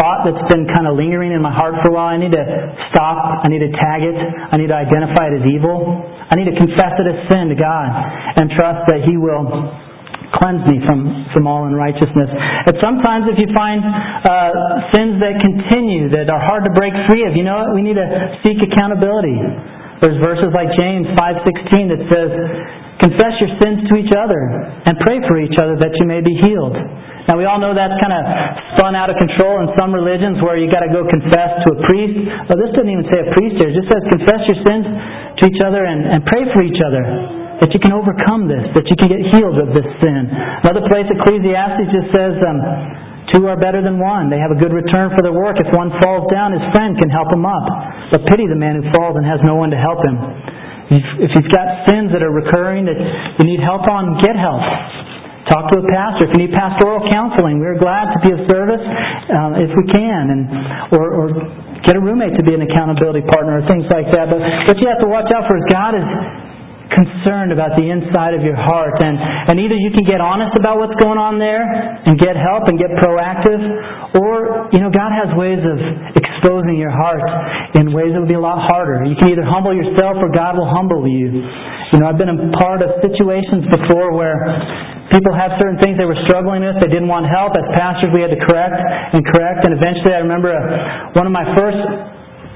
[0.00, 2.46] thought that's been kind of lingering in my heart for a while, I need to
[2.94, 3.44] stop.
[3.44, 4.16] I need to tag it.
[4.16, 6.02] I need to identify it as evil.
[6.30, 7.88] I need to confess it as sin to God
[8.38, 9.44] and trust that He will
[10.36, 12.30] cleanse me from, from all unrighteousness.
[12.68, 17.24] And sometimes if you find uh, sins that continue, that are hard to break free
[17.24, 17.72] of, you know what?
[17.72, 18.08] We need to
[18.44, 19.36] seek accountability.
[20.04, 22.30] There's verses like James 5.16 that says,
[22.98, 24.38] Confess your sins to each other
[24.82, 26.74] and pray for each other that you may be healed.
[27.30, 28.22] Now we all know that's kind of
[28.74, 31.80] spun out of control in some religions where you got to go confess to a
[31.86, 32.26] priest.
[32.50, 33.70] Well, this doesn't even say a priest here.
[33.70, 34.86] It just says confess your sins
[35.38, 38.86] to each other and, and pray for each other that you can overcome this, that
[38.86, 40.30] you can get healed of this sin.
[40.62, 42.58] Another place, Ecclesiastes just says, um,
[43.34, 44.30] two are better than one.
[44.30, 45.58] They have a good return for their work.
[45.58, 47.66] If one falls down, his friend can help him up.
[48.14, 50.16] But pity the man who falls and has no one to help him.
[50.88, 54.64] If you've got sins that are recurring that you need help on, get help.
[55.52, 56.28] Talk to a pastor.
[56.28, 58.84] If you need pastoral counseling, we're glad to be of service
[59.32, 60.40] um, if we can, and
[60.92, 61.26] or, or
[61.84, 64.28] get a roommate to be an accountability partner or things like that.
[64.28, 66.04] But what you have to watch out for is God is
[66.92, 68.96] concerned about the inside of your heart.
[69.04, 72.66] And, and either you can get honest about what's going on there and get help
[72.68, 73.60] and get proactive,
[74.16, 75.76] or, you know, God has ways of
[76.16, 77.24] exposing your heart
[77.76, 79.04] in ways that would be a lot harder.
[79.04, 81.44] You can either humble yourself or God will humble you.
[81.92, 84.36] You know, I've been a part of situations before where
[85.12, 86.76] people had certain things they were struggling with.
[86.80, 87.56] They didn't want help.
[87.56, 89.64] As pastors, we had to correct and correct.
[89.64, 91.80] And eventually, I remember a, one of my first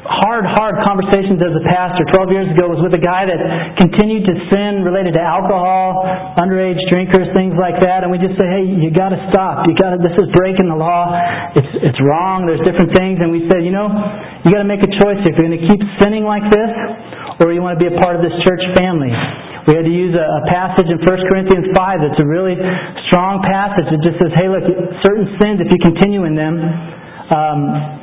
[0.02, 3.38] hard, hard conversations as a pastor 12 years ago was with a guy that
[3.78, 6.02] continued to sin related to alcohol,
[6.42, 8.02] underage drinkers, things like that.
[8.02, 9.62] And we just say, hey, you got to stop.
[9.70, 9.98] You got to.
[10.02, 11.14] This is breaking the law.
[11.54, 12.50] It's it's wrong.
[12.50, 13.22] There's different things.
[13.22, 13.86] And we said, you know,
[14.42, 16.72] you got to make a choice if you're going to keep sinning like this,
[17.38, 19.14] or you want to be a part of this church family.
[19.70, 22.58] We had to use a, a passage in 1 Corinthians 5 that's a really
[23.06, 23.86] strong passage.
[23.94, 24.66] It just says, hey, look,
[25.06, 26.58] certain sins, if you continue in them,
[27.30, 27.58] um,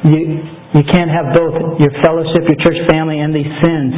[0.07, 3.91] you you can't have both your fellowship, your church family, and these sins.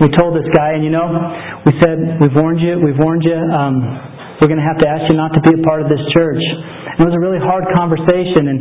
[0.00, 1.04] We told this guy, and you know,
[1.68, 3.84] we said, we've warned you, we've warned you, um,
[4.40, 6.42] we're going to have to ask you not to be a part of this church.
[6.94, 8.58] And it was a really hard conversation, and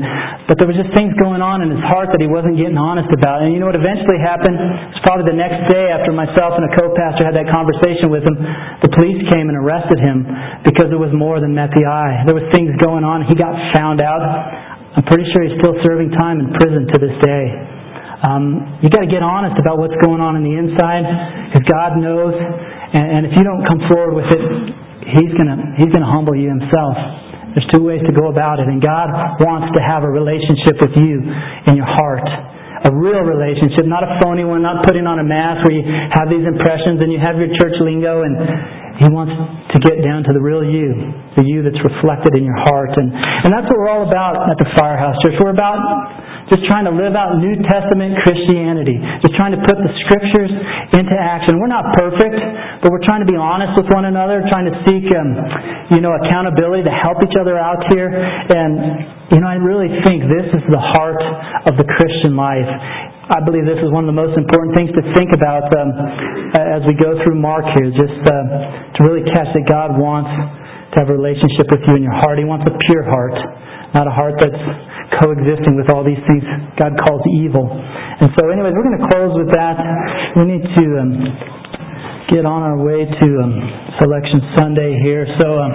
[0.50, 3.10] but there was just things going on in his heart that he wasn't getting honest
[3.14, 3.46] about.
[3.46, 4.58] And you know what eventually happened?
[4.58, 8.26] It was probably the next day after myself and a co-pastor had that conversation with
[8.26, 8.38] him.
[8.82, 10.26] The police came and arrested him
[10.66, 12.26] because it was more than met the eye.
[12.26, 13.26] There was things going on.
[13.30, 14.73] He got found out.
[14.94, 17.46] I'm pretty sure he's still serving time in prison to this day.
[18.24, 21.04] Um, you got to get honest about what's going on in the inside,
[21.50, 22.32] because God knows.
[22.38, 24.44] And, and if you don't come forward with it,
[25.04, 26.96] He's gonna He's gonna humble you Himself.
[27.52, 29.12] There's two ways to go about it, and God
[29.44, 31.22] wants to have a relationship with you
[31.68, 32.26] in your heart.
[32.88, 36.28] A real relationship, not a phony one, not putting on a mask where you have
[36.28, 38.36] these impressions and you have your church lingo and
[39.02, 39.34] he wants
[39.74, 40.94] to get down to the real you,
[41.34, 42.94] the you that's reflected in your heart.
[42.94, 45.34] And, and that's what we're all about at the Firehouse Church.
[45.42, 45.82] We're about
[46.54, 50.52] just trying to live out New Testament Christianity, just trying to put the Scriptures
[50.94, 51.58] into action.
[51.58, 52.38] We're not perfect,
[52.86, 55.30] but we're trying to be honest with one another, trying to seek, um,
[55.90, 58.14] you know, accountability to help each other out here.
[58.14, 61.24] And, you know, I really think this is the heart
[61.66, 62.70] of the Christian life.
[63.24, 65.96] I believe this is one of the most important things to think about um,
[66.60, 70.28] as we go through Mark here, just uh, to really catch that God wants
[70.92, 72.36] to have a relationship with you in your heart.
[72.36, 73.32] He wants a pure heart,
[73.96, 74.60] not a heart that's
[75.24, 76.44] coexisting with all these things
[76.76, 77.64] God calls evil.
[77.72, 79.80] And so, anyways, we're going to close with that.
[80.36, 81.12] We need to um,
[82.32, 83.54] get on our way to um,
[84.00, 85.28] Selection Sunday here.
[85.40, 85.72] So, um,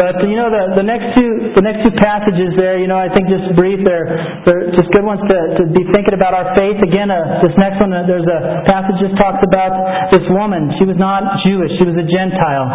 [0.00, 3.12] but you know the the next two the next two passages there, you know, I
[3.12, 3.80] think just brief.
[3.84, 4.08] They're
[4.48, 6.80] they're just good ones to, to be thinking about our faith.
[6.80, 9.72] Again, uh, this next one, uh, there's a passage that talks about
[10.14, 10.72] this woman.
[10.80, 12.68] She was not Jewish; she was a Gentile,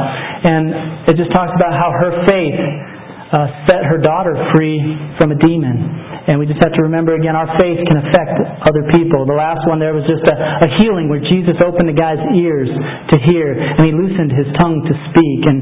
[0.46, 2.97] and it just talks about how her faith
[3.32, 4.80] uh, set her daughter free
[5.20, 6.08] from a demon.
[6.28, 8.36] And we just have to remember again, our faith can affect
[8.68, 9.24] other people.
[9.24, 12.68] The last one there was just a, a healing where Jesus opened the guy's ears
[12.68, 15.40] to hear, and he loosened his tongue to speak.
[15.48, 15.60] And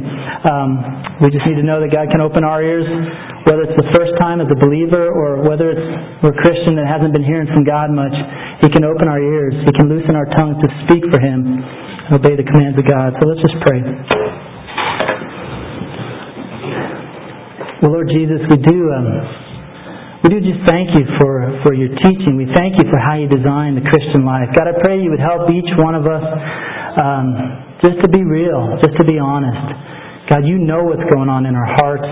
[0.49, 0.69] um,
[1.21, 2.85] we just need to know that God can open our ears,
[3.45, 5.85] whether it's the first time as a believer or whether it's
[6.25, 8.13] we're Christian that hasn't been hearing from God much.
[8.65, 9.53] He can open our ears.
[9.69, 13.13] He can loosen our tongues to speak for Him and obey the commands of God.
[13.21, 13.85] So let's just pray.
[17.83, 18.77] Well, Lord Jesus, we do.
[18.95, 19.07] Um,
[20.23, 22.39] we do just thank you for, for your teaching.
[22.39, 24.47] We thank you for how you designed the Christian life.
[24.55, 26.23] God, I pray you would help each one of us
[26.95, 27.27] um,
[27.83, 29.59] just to be real, just to be honest.
[30.31, 32.07] God, you know what's going on in our hearts.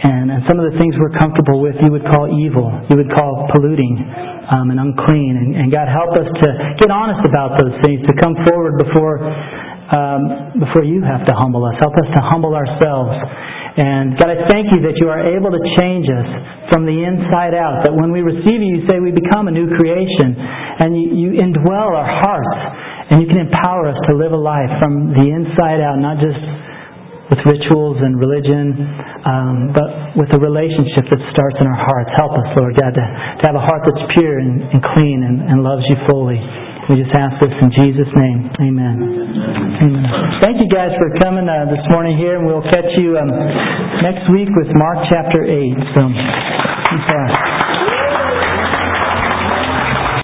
[0.00, 2.72] And, and some of the things we're comfortable with, you would call evil.
[2.88, 4.00] You would call polluting
[4.48, 5.36] um, and unclean.
[5.36, 6.48] And, and God, help us to
[6.80, 9.20] get honest about those things, to come forward before
[9.90, 11.74] um, before you have to humble us.
[11.82, 13.10] Help us to humble ourselves.
[13.76, 16.28] And God, I thank you that you are able to change us
[16.74, 17.86] from the inside out.
[17.86, 20.34] That when we receive you, you say we become a new creation.
[20.34, 22.58] And you, you indwell our hearts.
[23.10, 26.38] And you can empower us to live a life from the inside out, not just
[27.30, 28.74] with rituals and religion,
[29.22, 32.10] um, but with a relationship that starts in our hearts.
[32.18, 35.46] Help us, Lord God, to, to have a heart that's pure and, and clean and,
[35.46, 36.42] and loves you fully.
[36.88, 38.50] We just ask this in Jesus' name.
[38.60, 38.96] Amen.
[39.80, 40.04] Amen.
[40.42, 43.30] Thank you guys for coming uh, this morning here, and we'll catch you um,
[44.02, 45.76] next week with Mark chapter 8.
[45.94, 46.00] So,